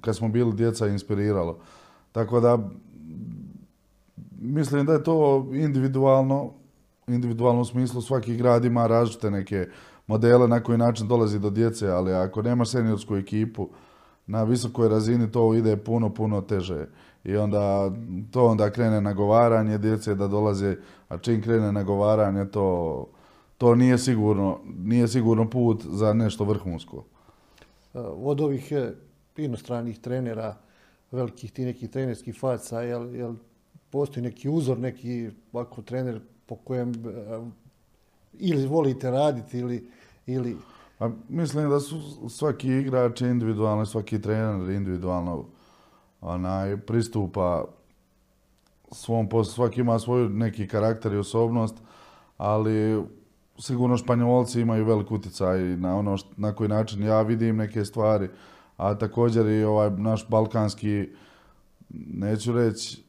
[0.00, 1.58] kad smo bili djeca inspiriralo.
[2.12, 2.58] Tako da
[4.40, 6.52] mislim da je to individualno,
[7.06, 9.66] individualno u smislu svaki grad ima različite neke
[10.06, 13.68] modele na koji način dolazi do djece, ali ako nemaš seniorsku ekipu
[14.26, 16.86] na visokoj razini to ide puno, puno teže
[17.24, 17.92] i onda
[18.30, 20.76] to onda krene nagovaranje djece da dolaze,
[21.08, 23.06] a čim krene nagovaranje to,
[23.58, 27.04] to nije sigurno, nije sigurno put za nešto vrhunsko.
[27.94, 28.92] Od ovih e,
[29.36, 30.56] inostranih trenera,
[31.10, 33.34] velikih ti nekih trenerskih faca, jel, jel
[33.90, 37.40] postoji neki uzor, neki ovako trener po kojem e,
[38.32, 39.90] ili volite raditi ili,
[40.26, 40.56] ili...
[40.98, 45.44] Pa, mislim da su svaki igrač individualno, svaki trener individualno
[46.20, 47.64] onaj, pristupa
[48.92, 49.52] svom poslu.
[49.52, 51.76] Svaki ima svoj neki karakter i osobnost,
[52.36, 53.04] ali
[53.58, 58.28] sigurno Španjolci imaju velik utjecaj na ono na koji način ja vidim neke stvari,
[58.76, 61.08] a također i ovaj naš balkanski,
[62.14, 63.02] neću reći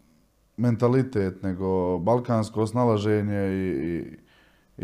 [0.58, 4.18] mentalitet, nego balkansko snalaženje i, i,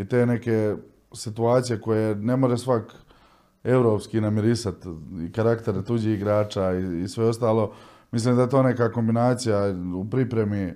[0.02, 0.74] i te neke
[1.12, 2.94] situacije koje ne more svak
[3.64, 4.74] europski namirisat
[5.28, 7.72] i karaktere tuđih igrača i, i sve ostalo.
[8.12, 10.74] Mislim da je to neka kombinacija u pripremi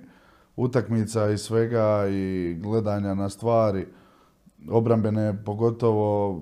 [0.55, 3.85] utakmica i svega i gledanja na stvari
[4.69, 6.41] obrambene, pogotovo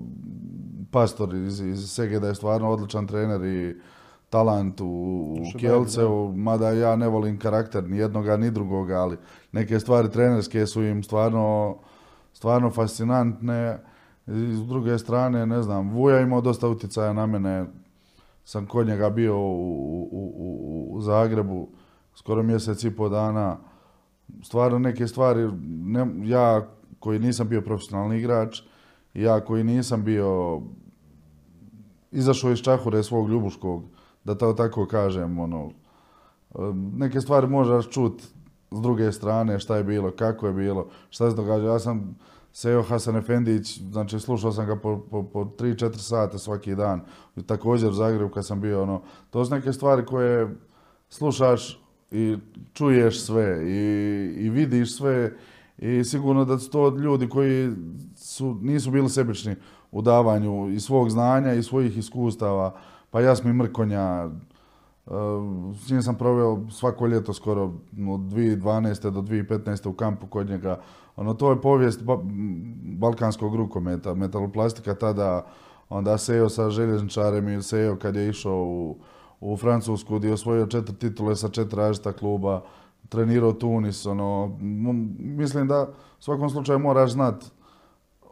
[0.92, 3.76] Pastor iz, iz Segeda je stvarno odličan trener i
[4.32, 5.36] talant u,
[6.10, 9.18] u mada ja ne volim karakter ni jednoga ni drugoga, ali
[9.52, 11.78] neke stvari trenerske su im stvarno,
[12.34, 13.80] stvarno fascinantne.
[14.28, 17.66] I s druge strane, ne znam, Vuja imao dosta utjecaja na mene,
[18.46, 21.68] sam kod njega bio u, u, u, u Zagrebu
[22.16, 23.58] skoro mjesec i pol dana.
[24.44, 26.68] Stvarno neke stvari, ne, ja
[27.00, 28.62] koji nisam bio profesionalni igrač,
[29.14, 30.62] ja koji nisam bio
[32.12, 33.84] izašao iz čahure svog ljubuškog,
[34.24, 35.72] da to tako kažem, ono,
[36.98, 38.22] neke stvari možeš čut
[38.72, 41.66] s druge strane, šta je bilo, kako je bilo, šta se događa.
[41.66, 42.16] Ja sam
[42.54, 47.02] Seo Hasan Efendić, znači slušao sam ga po, po, po 3-4 sata svaki dan.
[47.46, 50.56] Također u Zagrebu kad sam bio, ono, to su neke stvari koje
[51.10, 52.38] slušaš i
[52.74, 53.80] čuješ sve i,
[54.38, 55.34] i vidiš sve
[55.78, 57.72] i sigurno da su to ljudi koji
[58.16, 59.56] su, nisu bili sebični
[59.92, 62.76] u davanju i svog znanja i svojih iskustava.
[63.12, 65.14] Pa Jasmi Mrkonja, uh,
[65.76, 67.64] s njim sam proveo svako ljeto skoro
[68.10, 69.10] od 2012.
[69.10, 69.90] do 2015.
[69.90, 70.80] u kampu kod njega.
[71.16, 72.18] Ono, to je povijest ba
[73.00, 75.46] balkanskog rukometa, metaloplastika tada,
[75.90, 78.98] onda Sejo sa željezničarem i Sejo kad je išao u,
[79.42, 82.62] u Francusku gdje je osvojio četiri titule sa četiri različita kluba,
[83.10, 84.58] trenirao Tunis, ono,
[85.20, 85.88] mislim da
[86.20, 87.46] u svakom slučaju moraš znat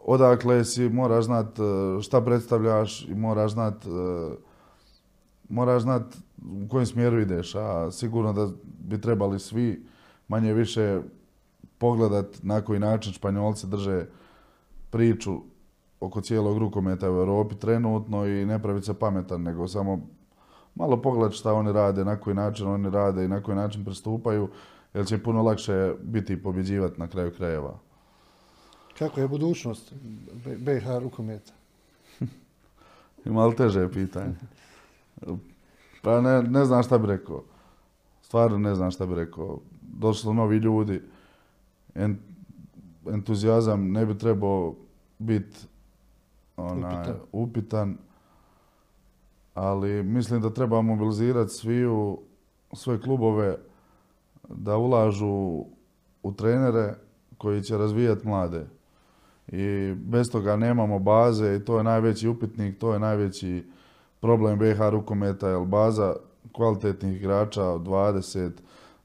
[0.04, 3.88] odakle si, moraš znat e, šta predstavljaš i moraš znat e,
[5.50, 6.02] moraš znat
[6.64, 8.48] u kojem smjeru ideš, a sigurno da
[8.78, 9.86] bi trebali svi
[10.28, 11.00] manje više
[11.78, 14.06] pogledat na koji način Španjolci drže
[14.90, 15.40] priču
[16.00, 20.00] oko cijelog rukometa u Europi trenutno i ne praviti se pametan, nego samo
[20.74, 24.48] malo pogledati šta oni rade, na koji način oni rade i na koji način pristupaju,
[24.94, 27.78] jer će puno lakše biti i pobjeđivati na kraju krajeva.
[28.98, 29.92] Kako je budućnost
[30.58, 31.52] BiH rukometa?
[33.26, 34.34] Ima li teže pitanje?
[36.02, 37.42] Pa ne, ne znam šta bi rekao.
[38.22, 39.58] Stvarno ne znam šta bi rekao.
[39.82, 41.02] Došli su novi ljudi.
[43.06, 44.74] entuzijazam ne bi trebao
[45.18, 45.58] biti
[46.56, 47.16] upitan.
[47.32, 47.96] upitan.
[49.54, 52.18] Ali mislim da treba mobilizirati sviju,
[52.72, 53.56] sve klubove
[54.48, 55.64] da ulažu
[56.22, 56.94] u trenere
[57.38, 58.66] koji će razvijati mlade
[59.48, 63.64] i bez toga nemamo baze i to je najveći upitnik, to je najveći
[64.20, 66.14] problem BH rukometa, jer baza
[66.52, 68.50] kvalitetnih igrača od 20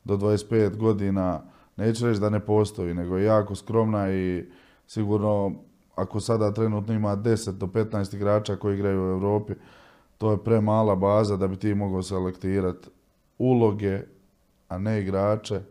[0.03, 1.41] do 25 godina,
[1.77, 4.45] neću reći da ne postoji, nego je jako skromna i
[4.87, 5.51] sigurno
[5.95, 9.53] ako sada trenutno ima 10 do 15 igrača koji igraju u Europi,
[10.17, 12.89] to je premala baza da bi ti mogao selektirati
[13.37, 14.01] uloge,
[14.67, 15.61] a ne igrače,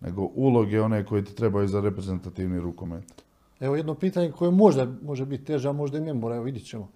[0.00, 3.24] nego uloge one koje ti trebaju za reprezentativni rukomet.
[3.60, 6.66] Evo jedno pitanje koje možda može biti teže, a možda i ne mora, evo vidit
[6.66, 6.88] ćemo.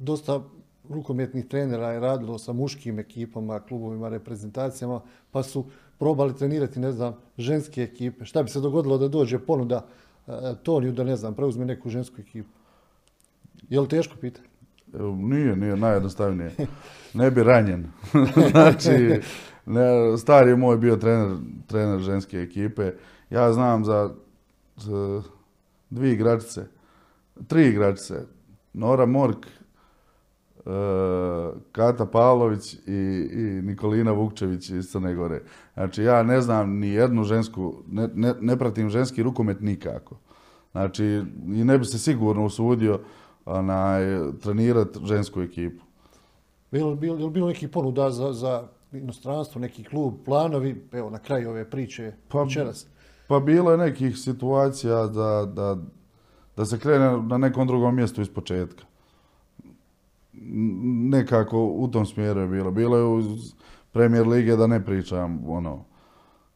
[0.00, 0.40] Dosta
[0.88, 5.64] rukometnih trenera je radilo sa muškim ekipama, klubovima, reprezentacijama, pa su
[5.98, 8.24] probali trenirati, ne znam, ženske ekipe.
[8.24, 9.86] Šta bi se dogodilo da dođe ponuda
[10.62, 12.48] Toniju da, ne znam, preuzme neku žensku ekipu?
[13.68, 14.48] Je li teško pitanje?
[15.16, 16.54] Nije, nije, najjednostavnije.
[17.14, 17.86] Ne bi ranjen.
[18.50, 19.20] znači,
[19.66, 21.36] ne, stari moj bio trener,
[21.66, 22.92] trener ženske ekipe.
[23.30, 24.10] Ja znam za
[25.90, 26.66] dvije igračice,
[27.46, 28.14] tri igračice,
[28.72, 29.59] Nora Mork, e,
[31.72, 32.78] Kata Pavlović i,
[33.32, 35.42] i Nikolina Vukčević iz Crne Gore.
[35.74, 40.16] Znači ja ne znam ni jednu žensku, ne, ne, ne pratim ženski rukomet nikako.
[40.72, 41.04] Znači
[41.46, 43.00] i ne bi se sigurno usudio
[43.44, 44.02] onaj,
[44.42, 45.84] trenirati žensku ekipu.
[46.70, 51.70] Bilo, bilo, bilo neki ponuda za, za inostranstvo, neki klub, planovi, evo na kraju ove
[51.70, 52.86] priče pa, večeras?
[53.26, 55.76] Pa bilo je nekih situacija da, da,
[56.56, 58.89] da se krene na nekom drugom mjestu iz početka.
[61.10, 62.70] Nekako u tom smjeru je bilo.
[62.70, 63.22] Bilo je u
[63.92, 65.84] premijer lige da ne pričam ono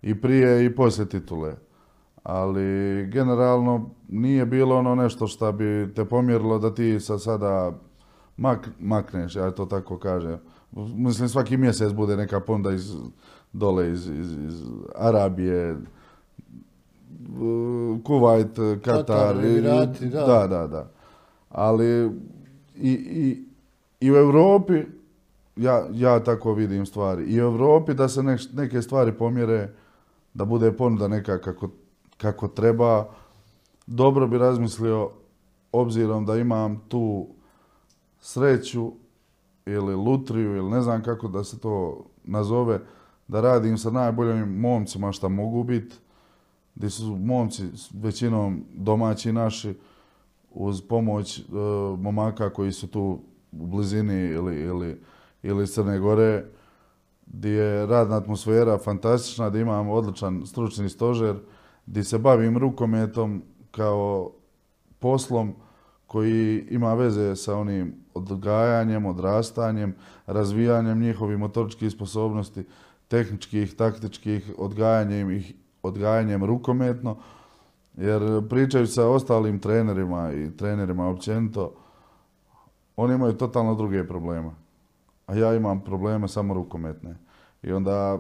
[0.03, 1.55] i prije i poslije titule.
[2.23, 2.63] Ali
[3.13, 7.73] generalno nije bilo ono nešto što bi te pomjerilo da ti sa sada
[8.37, 10.39] mak, makneš, ja to tako kažem.
[10.97, 12.95] Mislim svaki mjesec bude neka ponda iz
[13.53, 14.63] dole iz, iz, iz
[14.95, 15.77] Arabije,
[18.05, 19.37] Kuvajt, Katar.
[19.37, 20.21] Emirati, da.
[20.21, 20.47] da.
[20.47, 20.91] Da, da,
[21.49, 22.11] Ali
[22.77, 23.44] i, i,
[24.05, 24.83] i u Europi
[25.57, 27.25] ja, ja tako vidim stvari.
[27.25, 29.75] I u Europi da se neke stvari pomjere,
[30.35, 31.69] da bude ponuda neka kako,
[32.17, 33.09] kako treba.
[33.87, 35.11] Dobro bi razmislio,
[35.73, 37.27] obzirom da imam tu
[38.21, 38.93] sreću
[39.67, 42.81] ili lutriju ili ne znam kako da se to nazove,
[43.29, 45.97] da radim sa najboljim momcima što mogu biti,
[46.75, 49.75] gdje su momci većinom domaći naši,
[50.51, 51.43] uz pomoć e,
[51.99, 53.19] momaka koji su tu
[53.61, 55.01] u blizini ili, ili,
[55.43, 56.45] ili Crne Gore,
[57.27, 61.37] gdje je radna atmosfera fantastična, gdje imam odličan stručni stožer,
[61.87, 64.33] gdje se bavim rukometom kao
[64.99, 65.55] poslom
[66.07, 69.95] koji ima veze sa onim odgajanjem, odrastanjem,
[70.27, 72.65] razvijanjem njihovih motoričkih sposobnosti,
[73.09, 77.17] tehničkih, taktičkih, odgajanjem ih, odgajanjem rukometno,
[77.97, 81.75] jer pričaju sa ostalim trenerima i trenerima općenito,
[82.97, 84.51] oni imaju totalno druge probleme.
[85.27, 87.17] A ja imam probleme samo rukometne.
[87.63, 88.19] I onda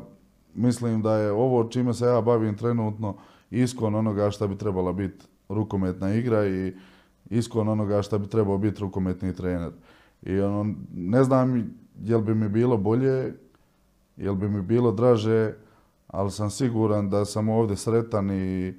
[0.54, 3.16] mislim da je ovo čime se ja bavim trenutno
[3.50, 6.72] iskon onoga što bi trebala biti rukometna igra i
[7.30, 9.72] iskon onoga što bi trebao biti rukometni trener.
[10.22, 11.70] I ono, ne znam
[12.02, 13.34] jel bi mi bilo bolje,
[14.16, 15.54] jel bi mi bilo draže,
[16.06, 18.74] ali sam siguran da sam ovdje sretan i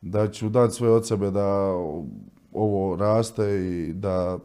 [0.00, 1.72] da ću dati sve od sebe da
[2.52, 4.38] ovo raste i da,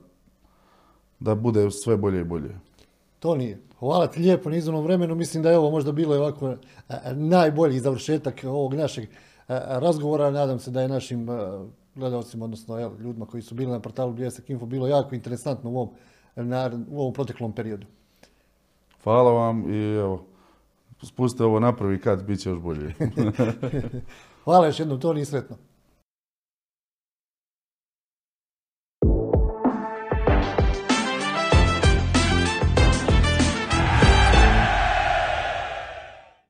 [1.23, 2.59] da bude sve bolje i bolje.
[3.19, 3.59] To nije.
[3.79, 5.15] Hvala ti lijepo na izvornom vremenu.
[5.15, 6.57] Mislim da je ovo možda bilo ovako e,
[7.13, 9.09] najbolji završetak ovog našeg e,
[9.57, 10.31] razgovora.
[10.31, 11.33] Nadam se da je našim e,
[11.95, 15.89] gledalcima, odnosno ljudima koji su bili na portalu Bljesak Info bilo jako interesantno u ovom,
[16.89, 17.87] u ovom proteklom periodu.
[19.03, 20.25] Hvala vam i evo,
[21.01, 22.93] spustite ovo napravi kad bit će još bolje.
[24.43, 25.57] Hvala još jednom, to nije sretno.